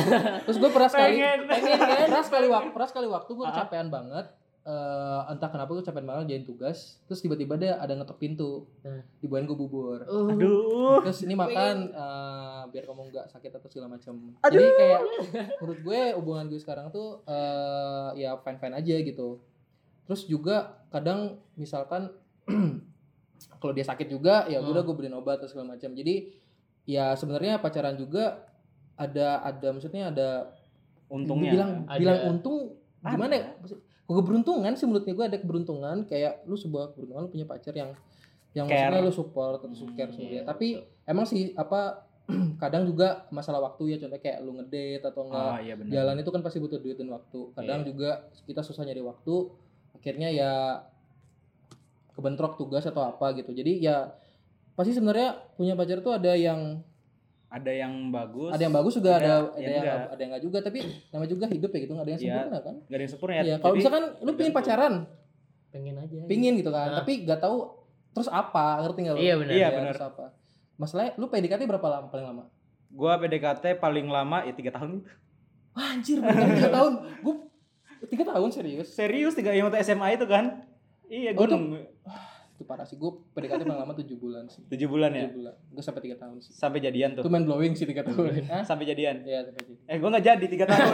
terus 0.45 0.57
gue 0.57 0.69
pernah 0.69 0.87
sekali, 0.87 1.17
Pengen. 1.17 1.39
pengen 1.45 1.75
kan? 1.75 1.97
Pernah 2.07 2.23
sekali 2.23 2.47
waktu, 2.47 2.69
pernah 2.71 2.89
sekali 2.89 3.07
waktu 3.07 3.31
gue 3.33 3.45
kecapean 3.45 3.89
banget. 3.89 4.25
Eh, 4.63 5.21
entah 5.27 5.51
kenapa 5.51 5.75
gue 5.75 5.83
kecapean 5.83 6.07
banget 6.07 6.23
jalan 6.31 6.45
tugas. 6.47 7.03
Terus 7.03 7.19
tiba-tiba 7.19 7.59
dia 7.59 7.75
ada 7.75 7.91
ngetok 7.91 8.15
pintu, 8.15 8.63
Hmm. 8.79 9.03
dibawain 9.19 9.43
gue 9.43 9.57
bubur. 9.57 9.99
Uh, 10.07 10.31
aduh. 10.31 11.03
Terus 11.03 11.27
ini 11.27 11.35
makan 11.35 11.91
eh, 11.91 12.61
biar 12.71 12.83
kamu 12.87 13.11
nggak 13.11 13.27
sakit 13.27 13.51
atau 13.51 13.67
segala 13.67 13.91
macam. 13.91 14.15
Jadi 14.39 14.63
kayak 14.63 15.01
menurut 15.59 15.79
gue 15.81 16.01
hubungan 16.15 16.45
gue 16.47 16.55
sekarang 16.55 16.87
tuh 16.87 17.19
eh, 17.27 18.23
ya 18.23 18.39
fine 18.39 18.55
fine 18.55 18.75
aja 18.77 18.95
gitu. 18.95 19.43
Terus 20.03 20.25
juga 20.25 20.55
kadang 20.87 21.19
misalkan 21.53 22.11
kalau 23.59 23.71
dia 23.71 23.83
sakit 23.83 24.07
juga 24.07 24.45
ya 24.45 24.59
Hmm. 24.59 24.69
udah 24.69 24.81
gue 24.81 24.95
beliin 24.95 25.13
obat 25.13 25.37
atau 25.37 25.49
segala 25.49 25.73
macam. 25.73 25.91
Jadi 25.91 26.31
ya 26.83 27.13
sebenarnya 27.13 27.57
pacaran 27.57 27.95
juga 27.95 28.43
ada 28.93 29.41
ada 29.41 29.67
maksudnya 29.69 30.09
ada 30.09 30.29
Untungnya. 31.07 31.51
bilang 31.51 31.71
Ada. 31.85 31.99
bilang 31.99 32.17
untung 32.29 32.57
gimana 32.99 33.33
ya? 33.33 33.47
Maksud- 33.57 33.81
keberuntungan 34.03 34.71
sih 34.73 34.85
menurutnya 34.85 35.13
gue 35.13 35.25
ada 35.25 35.37
keberuntungan 35.37 35.97
kayak 36.03 36.43
lu 36.43 36.53
sebuah 36.53 36.91
keberuntungan 36.91 37.23
lu 37.23 37.31
punya 37.31 37.45
pacar 37.45 37.73
yang 37.73 37.91
yang 38.53 38.67
Care. 38.67 38.91
maksudnya 38.91 39.01
lu 39.01 39.11
support 39.11 39.57
atau 39.57 39.65
Hmm, 39.65 39.95
care 39.95 40.11
dia. 40.11 40.27
iya, 40.29 40.41
Tapi 40.43 40.67
emang 41.03 41.25
sih 41.25 41.49
apa 41.53 42.05
kadang 42.61 42.85
juga 42.85 43.25
masalah 43.29 43.59
waktu 43.61 43.83
ya 43.89 43.97
contohnya 43.97 44.21
kayak 44.21 44.37
lu 44.39 44.53
ngedate 44.53 45.03
atau 45.03 45.25
enggak 45.25 45.49
Ah, 45.49 45.59
iya 45.59 45.73
benar. 45.73 45.89
jalan 45.89 46.15
itu 46.17 46.29
kan 46.29 46.41
pasti 46.41 46.57
butuh 46.57 46.77
duit 46.77 46.95
dan 46.95 47.09
waktu. 47.09 47.39
Kadang 47.53 47.79
Iya. 47.81 47.87
juga 47.89 48.09
kita 48.43 48.61
susah 48.61 48.83
nyari 48.83 49.01
waktu 49.01 49.35
akhirnya 50.03 50.27
ya 50.27 50.51
kebentrok 52.11 52.55
tugas 52.55 52.83
atau 52.83 53.07
apa 53.07 53.31
gitu. 53.33 53.49
Jadi 53.49 53.81
ya 53.81 54.11
pasti 54.73 54.91
sebenarnya 54.91 55.39
punya 55.55 55.73
pacar 55.73 55.99
tuh 55.99 56.13
ada 56.13 56.33
yang 56.33 56.83
Ada 57.47 57.69
yang 57.69 58.09
bagus. 58.09 58.49
ada 58.49 58.59
yang 58.59 58.73
bagus 58.73 58.97
juga 58.97 59.13
ada 59.13 59.45
Ada 59.45 59.53
ada 59.53 59.69
yang 59.69 59.85
ada 60.09 60.17
yang 60.17 60.29
enggak 60.33 60.43
juga 60.43 60.57
tapi 60.59 60.79
namanya 61.07 61.29
juga 61.29 61.45
hidup 61.47 61.69
ya 61.69 61.79
gitu 61.79 61.93
nggak 61.93 62.01
ada 62.01 62.11
yang 62.11 62.19
Iya. 62.19 62.33
sempurna 62.33 62.57
kan 62.59 62.75
Gak 62.81 62.89
ada 62.89 62.97
yang 62.99 63.11
sempurna 63.13 63.33
ya. 63.33 63.43
Iya, 63.43 63.55
kalau 63.55 63.73
misalkan 63.77 64.03
lu 64.19 64.31
pingin 64.33 64.51
pacaran 64.51 64.93
pengen 65.69 65.95
aja 65.95 66.17
pingin 66.25 66.53
gitu 66.55 66.69
kan 66.69 66.87
Nah. 66.87 66.97
tapi 66.99 67.13
nggak 67.23 67.39
tahu 67.39 67.57
terus 68.11 68.25
apa 68.27 68.65
ngerti 68.81 68.99
nggak 68.99 69.13
lu 69.13 69.21
Iya, 69.21 69.33
benar. 69.37 69.51
Iya, 69.51 69.61
Ya, 69.61 69.69
benar. 69.71 69.93
terus 69.93 70.03
apa 70.03 70.25
masalahnya 70.75 71.11
lu 71.15 71.25
PDKT 71.29 71.61
berapa 71.63 71.87
lama 71.87 72.07
paling 72.09 72.25
lama 72.27 72.43
Gua 72.89 73.13
PDKT 73.17 73.65
paling 73.75 74.05
lama 74.07 74.37
ya 74.41 74.53
tiga 74.53 74.69
tahun. 74.71 75.05
Wah, 75.71 75.93
anjir 75.93 76.17
tiga 76.21 76.69
tahun 76.71 76.93
gue 77.19 77.35
tiga 78.05 78.23
tahun 78.25 78.49
serius 78.49 78.87
Serius 78.89 79.33
tiga 79.33 79.49
yang 79.49 79.65
waktu 79.65 79.81
SMA 79.81 80.13
itu 80.13 80.25
kan? 80.25 80.65
Iya, 81.05 81.31
gue 81.31 81.37
Oh, 81.37 81.45
itu- 81.45 81.53
nunggu 81.53 81.77
itu 82.53 82.63
parah 82.63 82.83
sih 82.83 82.95
gue 82.95 83.11
PDKT 83.33 83.65
paling 83.65 83.81
lama 83.81 83.93
tujuh 83.93 84.13
bulan 84.15 84.45
sih 84.45 84.61
tujuh 84.63 84.85
bulan 84.85 85.09
ya. 85.09 85.25
tujuh 85.25 85.41
bulan 85.41 85.53
gue 85.67 85.83
sampai 85.83 86.01
tiga 86.01 86.15
tahun 86.15 86.37
sih 86.37 86.51
Sampai 86.53 86.79
jadian 86.79 87.09
itu 87.11 87.19
tuh. 87.19 87.27
main 87.27 87.43
blowing 87.43 87.73
sih 87.73 87.83
tiga 87.83 88.01
tahun 88.03 88.29
Hah? 88.45 88.61
Sampai 88.61 88.85
jadian. 88.85 89.21
Iya, 89.21 89.41
sampai 89.43 89.61
jadi. 89.63 89.73
Eh, 89.85 89.97
gua 89.97 90.09
nggak 90.11 90.25
jadi 90.27 90.45
tiga 90.47 90.65
tahun. 90.65 90.93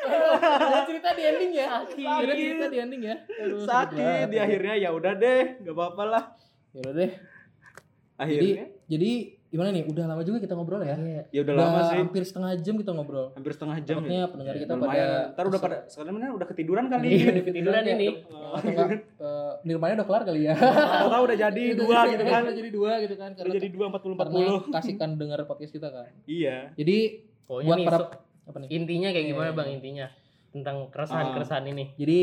Ada 0.00 0.80
cerita 0.84 1.10
di 1.12 1.22
ending 1.22 1.52
ya. 1.52 1.66
Sakit. 1.84 2.06
Ada 2.06 2.32
cerita 2.32 2.66
di 2.66 2.78
ending 2.78 3.02
ya. 3.02 3.16
Aduh, 3.36 3.60
Sakit 3.60 4.26
di 4.26 4.38
akhirnya 4.38 4.74
ya 4.78 4.90
udah 4.90 5.12
deh, 5.14 5.42
nggak 5.60 5.74
apa-apa 5.74 6.02
lah. 6.06 6.24
Ya 6.70 6.80
udah 6.80 6.94
deh. 6.96 7.10
Jadi 7.10 8.16
Akhirnya 8.16 8.64
jadi 8.86 9.12
gimana 9.50 9.68
nih? 9.68 9.82
Udah 9.84 10.06
lama 10.06 10.22
juga 10.22 10.38
kita 10.38 10.54
ngobrol 10.54 10.78
ya. 10.80 10.94
Iya. 10.94 11.22
ya 11.28 11.40
udah 11.42 11.54
lama 11.54 11.80
sih. 11.84 11.98
hampir 11.98 12.22
setengah 12.22 12.50
jam 12.56 12.74
kita 12.76 12.90
ngobrol. 12.90 13.26
Hampir 13.34 13.50
setengah 13.50 13.76
jam 13.82 13.96
Takutnya 13.98 14.20
ya. 14.20 14.30
pendengar 14.30 14.54
Ya, 14.54 14.60
kita 14.62 14.72
lumayan. 14.72 14.90
pada 14.94 15.06
Ntar 15.28 15.44
udah 15.44 15.60
pada 15.60 15.76
sekarang 15.84 16.12
mana 16.14 16.26
udah 16.30 16.46
ketiduran 16.46 16.84
kali. 16.86 17.06
Iya, 17.08 17.18
ya. 17.20 17.28
udah 17.28 17.44
ketiduran 17.44 17.82
ini. 17.84 18.08
Eh, 18.22 18.54
Atau 18.54 18.70
enggak 18.70 18.88
eh, 18.94 19.52
Nirmanya 19.60 19.94
udah 19.98 20.06
kelar 20.06 20.22
kali 20.24 20.40
ya. 20.46 20.54
Tahu-tahu 20.54 21.22
udah 21.26 21.38
jadi 21.40 21.62
dua 21.74 21.98
gitu 22.08 22.24
kan. 22.24 22.40
Udah 22.40 22.56
jadi 22.56 22.70
dua 22.70 22.92
gitu 23.02 23.14
kan. 23.14 23.30
Udah 23.34 23.52
jadi 23.52 23.68
dua 23.68 23.84
empat 23.90 24.00
puluh 24.00 24.14
empat 24.14 24.28
puluh. 24.30 24.58
kasihkan 24.70 25.10
dengar 25.14 25.42
podcast 25.44 25.72
kita 25.72 25.88
kan. 25.88 26.08
Iya. 26.24 26.70
Jadi 26.74 26.98
Pokoknya 27.44 27.66
buat 27.66 27.76
nih, 27.76 27.86
para 27.86 27.98
so- 27.98 28.10
apa 28.46 28.56
nih? 28.56 28.68
intinya 28.72 29.08
kayak 29.10 29.18
Iya, 29.20 29.30
gimana 29.30 29.50
iya, 29.50 29.58
bang 29.58 29.66
iya. 29.66 29.74
intinya 29.74 30.06
tentang 30.50 30.76
keresahan-keresahan 30.88 31.66
ini 31.68 31.84
Jadi 31.94 32.20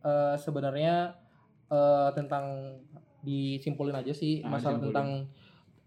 eh, 0.00 0.34
sebenarnya 0.36 0.94
eh, 1.66 2.08
tentang 2.12 2.44
disimpulin 3.20 3.94
aja 3.94 4.10
sih 4.10 4.42
Ah, 4.42 4.52
masalah 4.52 4.78
tentang 4.78 5.30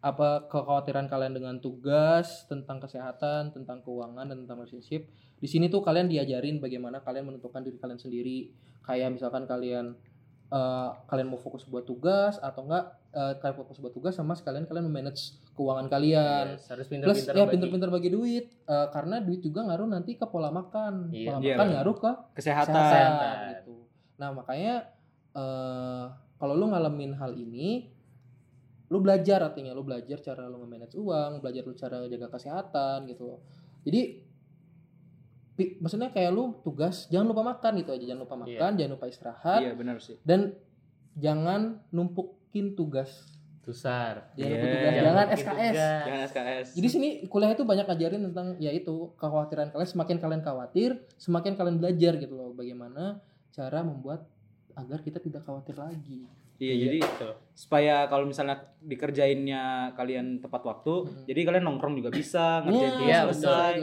apa 0.07 0.47
kekhawatiran 0.47 1.05
kalian 1.05 1.33
dengan 1.33 1.55
tugas, 1.57 2.45
tentang 2.45 2.77
kesehatan, 2.77 3.51
tentang 3.51 3.81
keuangan 3.81 4.23
dan 4.25 4.37
tentang 4.41 4.57
relationship. 4.59 5.05
Di 5.35 5.45
sini 5.45 5.67
tuh 5.67 5.81
kalian 5.81 6.07
diajarin 6.07 6.57
bagaimana 6.57 6.99
kalian 6.99 7.27
menentukan 7.27 7.59
diri 7.59 7.75
kalian 7.75 7.97
sendiri. 7.97 8.39
Kayak 8.81 9.13
misalkan 9.13 9.43
kalian 9.43 9.93
eh, 10.47 10.89
kalian 11.05 11.27
mau 11.27 11.35
fokus 11.35 11.63
buat 11.63 11.83
tugas 11.83 12.39
atau 12.39 12.63
enggak 12.63 12.85
eh, 13.11 13.33
kalian 13.37 13.57
fokus 13.57 13.77
buat 13.77 13.91
tugas 13.91 14.13
sama 14.13 14.31
sekalian 14.31 14.63
kalian 14.63 14.87
memanage 14.87 15.35
keuangan 15.53 15.87
kalian. 15.87 16.55
Yes, 16.55 16.71
harus 16.71 16.87
Plus 16.87 16.93
pintar-pintar 16.95 17.33
ya 17.33 17.43
bagi. 17.43 17.51
pinter-pinter 17.53 17.89
bagi 17.89 18.09
duit 18.09 18.45
Eh, 18.63 18.87
karena 18.91 19.19
duit 19.19 19.39
juga 19.39 19.63
ngaruh 19.63 19.87
nanti 19.87 20.15
ke 20.15 20.25
pola 20.25 20.47
makan. 20.49 21.11
Iya. 21.11 21.27
Pola 21.29 21.39
Iya, 21.39 21.53
makan 21.53 21.65
benar. 21.65 21.75
ngaruh 21.83 21.95
ke 21.97 22.11
Kesehatan. 22.35 22.73
kesehatan 22.73 23.35
gitu. 23.53 23.75
Nah 24.15 24.29
makanya 24.31 24.73
eh 25.33 26.05
kalau 26.37 26.53
lu 26.53 26.69
ngalamin 26.69 27.13
hal 27.13 27.33
ini, 27.33 27.89
lu 28.87 28.97
belajar 28.97 29.43
artinya 29.43 29.71
lu 29.71 29.81
belajar 29.81 30.17
cara 30.17 30.45
lu 30.45 30.59
nge-manage 30.59 30.95
uang, 30.95 31.39
belajar 31.39 31.61
lu 31.61 31.73
cara 31.73 31.97
jaga 32.05 32.27
kesehatan 32.29 33.03
gitu. 33.05 33.39
Jadi 33.83 34.01
pi- 35.53 35.75
maksudnya 35.77 36.07
kayak 36.07 36.29
lu 36.29 36.55
tugas 36.61 37.07
jangan 37.07 37.27
lupa 37.27 37.43
makan 37.45 37.71
gitu 37.77 37.91
aja, 37.91 38.05
jangan 38.05 38.21
lupa 38.23 38.35
makan, 38.37 38.71
jangan 38.73 38.91
lupa 38.93 39.05
istirahat 39.05 39.59
Iya 39.59 39.73
benar 39.73 39.97
sih. 39.97 40.15
dan 40.21 40.53
jangan 41.13 41.81
numpukin 41.89 42.73
tugas. 42.73 43.33
Tusar. 43.59 44.31
Jangan 44.33 44.47
Iya. 44.47 44.55
numpuk 44.55 44.71
tugas, 44.71 44.87
Jangan 44.87 45.03
jangan 45.03 45.27
SKS. 45.27 45.43
tugas. 45.51 45.75
Jangan 45.99 46.21
SKS. 46.23 46.67
Jadi 46.71 46.87
sini 46.87 47.07
kuliah 47.27 47.51
itu 47.51 47.63
banyak 47.63 47.83
ngajarin 47.83 48.21
tentang 48.23 48.47
ya 48.57 48.71
itu 48.71 49.11
kekhawatiran 49.13 49.67
kalian 49.69 49.89
semakin 49.89 50.17
kalian 50.17 50.39
khawatir, 50.39 50.89
semakin 51.17 51.53
kalian 51.53 51.75
belajar 51.75 52.15
gitu 52.15 52.31
loh 52.31 52.55
bagaimana 52.55 53.19
cara 53.51 53.83
membuat 53.83 54.23
agar 54.71 55.01
kita 55.01 55.19
tidak 55.19 55.43
khawatir 55.43 55.75
lagi. 55.75 56.23
Iya, 56.57 56.73
jadi 56.89 56.97
Betul. 57.05 57.31
supaya 57.53 58.09
kalau 58.09 58.25
misalnya 58.25 58.57
dikerjainnya 58.81 59.93
kalian 59.93 60.41
tepat 60.41 60.61
waktu, 60.65 60.93
Hmm. 61.05 61.25
jadi 61.29 61.39
kalian 61.45 61.63
nongkrong 61.69 61.95
juga 61.95 62.09
bisa, 62.09 62.65
ngerjain 62.65 62.93
tugas 62.97 63.05
Iya, 63.07 63.19
selesai. 63.29 63.73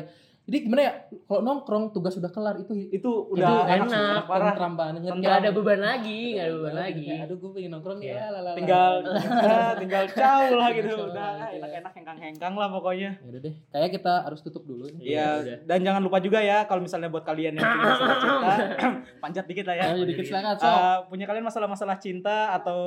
Jadi 0.44 0.56
gimana 0.60 0.82
ya? 0.82 0.92
Kalau 1.24 1.40
nongkrong 1.40 1.84
tugas 1.90 2.12
sudah 2.12 2.28
kelar 2.28 2.52
itu 2.54 2.76
Itu 2.92 3.32
udah 3.32 3.64
enak. 3.64 3.88
enak 3.88 4.24
parah. 4.24 4.52
tentram 4.52 4.74
banget. 4.74 5.00
Nggak 5.08 5.34
ada 5.40 5.50
beban 5.50 5.80
lagi, 5.80 6.36
nggak 6.36 6.44
ada 6.44 6.54
beban 6.54 6.74
lagi. 6.76 7.04
Kayak, 7.06 7.24
Aduh 7.24 7.36
gue 7.38 7.50
pengen 7.50 7.70
nongkrong 7.72 7.98
Iya. 7.98 8.12
ya. 8.12 8.26
lalala. 8.28 8.50
Tinggal 8.52 8.92
ya, 9.00 9.64
tinggal 9.80 10.04
caw 10.10 10.42
lah 10.52 10.68
gitu. 10.70 10.96
Udah 11.06 11.32
ya. 11.40 11.56
enak-enak 11.56 11.92
hengkang-hengkang 11.94 12.54
lah 12.54 12.68
pokoknya. 12.70 13.10
Ya 13.14 13.26
udah 13.26 13.40
deh. 13.40 13.54
Kayak 13.66 13.90
kita 13.94 14.12
harus 14.20 14.40
tutup 14.40 14.62
dulu 14.64 14.84
nih. 14.90 15.00
Iya, 15.00 15.08
Iya, 15.08 15.28
udah. 15.40 15.56
dan 15.64 15.78
jangan 15.80 16.02
lupa 16.02 16.18
juga 16.20 16.38
ya 16.38 16.58
kalau 16.64 16.80
misalnya 16.80 17.08
buat 17.08 17.24
kalian 17.24 17.52
yang 17.54 17.64
punya 17.64 17.88
masalah 17.88 18.16
cinta, 18.18 18.52
panjat 19.24 19.44
dikit 19.46 19.64
lah 19.64 19.74
ya. 19.74 19.84
Ayo 19.90 20.04
dikit 20.04 20.24
silakan 20.24 20.54
sok. 20.54 20.68
Uh, 20.68 20.96
punya 21.08 21.24
kalian 21.24 21.42
masalah-masalah 21.42 21.96
cinta 21.96 22.36
atau 22.52 22.78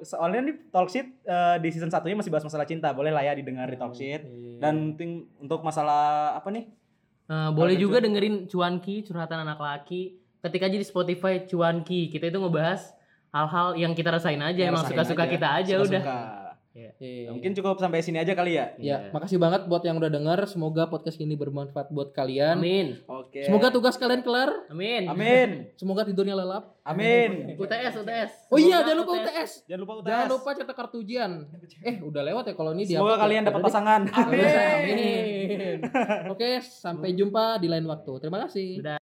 soalnya 0.00 0.40
nih 0.44 0.56
Talksheet 0.68 1.10
uh, 1.24 1.58
di 1.58 1.68
season 1.68 1.90
satunya 1.90 2.14
masih 2.14 2.30
bahas 2.30 2.46
masalah 2.46 2.64
cinta, 2.64 2.90
boleh 2.90 3.10
lah 3.10 3.20
ya 3.20 3.34
didengar 3.34 3.66
di 3.66 3.74
Talksheet. 3.74 4.22
Iya. 4.22 4.58
Dan 4.60 4.94
ting- 4.94 5.26
untuk 5.36 5.58
masalah 5.60 6.34
apa 6.34 6.46
nih? 6.48 6.70
Nah, 7.30 7.54
boleh 7.54 7.78
juga 7.78 8.02
tuh? 8.02 8.10
dengerin 8.10 8.50
Cuanki 8.50 9.06
curhatan 9.06 9.46
anak 9.46 9.62
laki. 9.62 10.18
Ketik 10.42 10.66
aja 10.66 10.74
di 10.74 10.82
Spotify 10.82 11.46
Cuanki. 11.46 12.10
Kita 12.10 12.26
itu 12.26 12.42
ngebahas 12.42 12.90
hal-hal 13.30 13.78
yang 13.78 13.94
kita 13.94 14.10
rasain 14.10 14.42
aja, 14.42 14.66
emang 14.66 14.82
Rasain 14.82 14.98
suka-suka 14.98 15.22
aja. 15.22 15.30
kita 15.30 15.48
aja 15.54 15.74
udah. 15.78 16.02
Suka-suka. 16.70 17.02
Iya. 17.02 17.26
Ya, 17.26 17.30
mungkin 17.34 17.52
cukup 17.54 17.76
sampai 17.82 18.00
sini 18.02 18.18
aja 18.22 18.32
kali 18.38 18.54
ya. 18.54 18.74
Ya, 18.78 18.96
makasih 19.10 19.38
banget 19.42 19.66
buat 19.66 19.82
yang 19.82 19.98
udah 19.98 20.10
dengar. 20.10 20.38
Semoga 20.46 20.86
podcast 20.86 21.18
ini 21.18 21.34
bermanfaat 21.34 21.90
buat 21.90 22.14
kalian. 22.14 22.58
Amin. 22.58 23.02
Oke. 23.10 23.42
Semoga 23.42 23.74
tugas 23.74 23.98
kalian 23.98 24.22
kelar. 24.22 24.50
Amin. 24.70 25.10
Amin. 25.10 25.48
Semoga 25.80 26.06
tidurnya 26.06 26.38
lelap. 26.38 26.78
Amin. 26.86 27.54
UTS, 27.58 28.02
UTS. 28.02 28.30
Oh 28.50 28.58
iya, 28.58 28.82
jangan 28.82 28.98
lupa 29.04 29.12
UTS. 29.18 29.50
Jangan 29.66 29.80
lupa 29.82 29.92
UTS. 30.00 30.08
Jangan 30.10 30.28
lupa 30.30 30.50
cetak 30.54 30.76
kartu 30.76 30.96
ujian. 31.02 31.30
Eh, 31.82 31.96
udah 32.02 32.22
lewat 32.24 32.44
ya 32.50 32.54
kalau 32.54 32.70
ini 32.74 32.84
di 32.86 32.94
Semoga 32.94 33.18
kalian 33.18 33.42
dapat 33.46 33.62
pasangan. 33.62 34.00
Amin. 34.10 35.78
Oke, 36.32 36.62
sampai 36.62 37.14
jumpa 37.14 37.58
di 37.58 37.68
lain 37.68 37.86
waktu. 37.86 38.12
Terima 38.22 38.46
kasih. 38.46 38.80
Udah. 38.80 38.98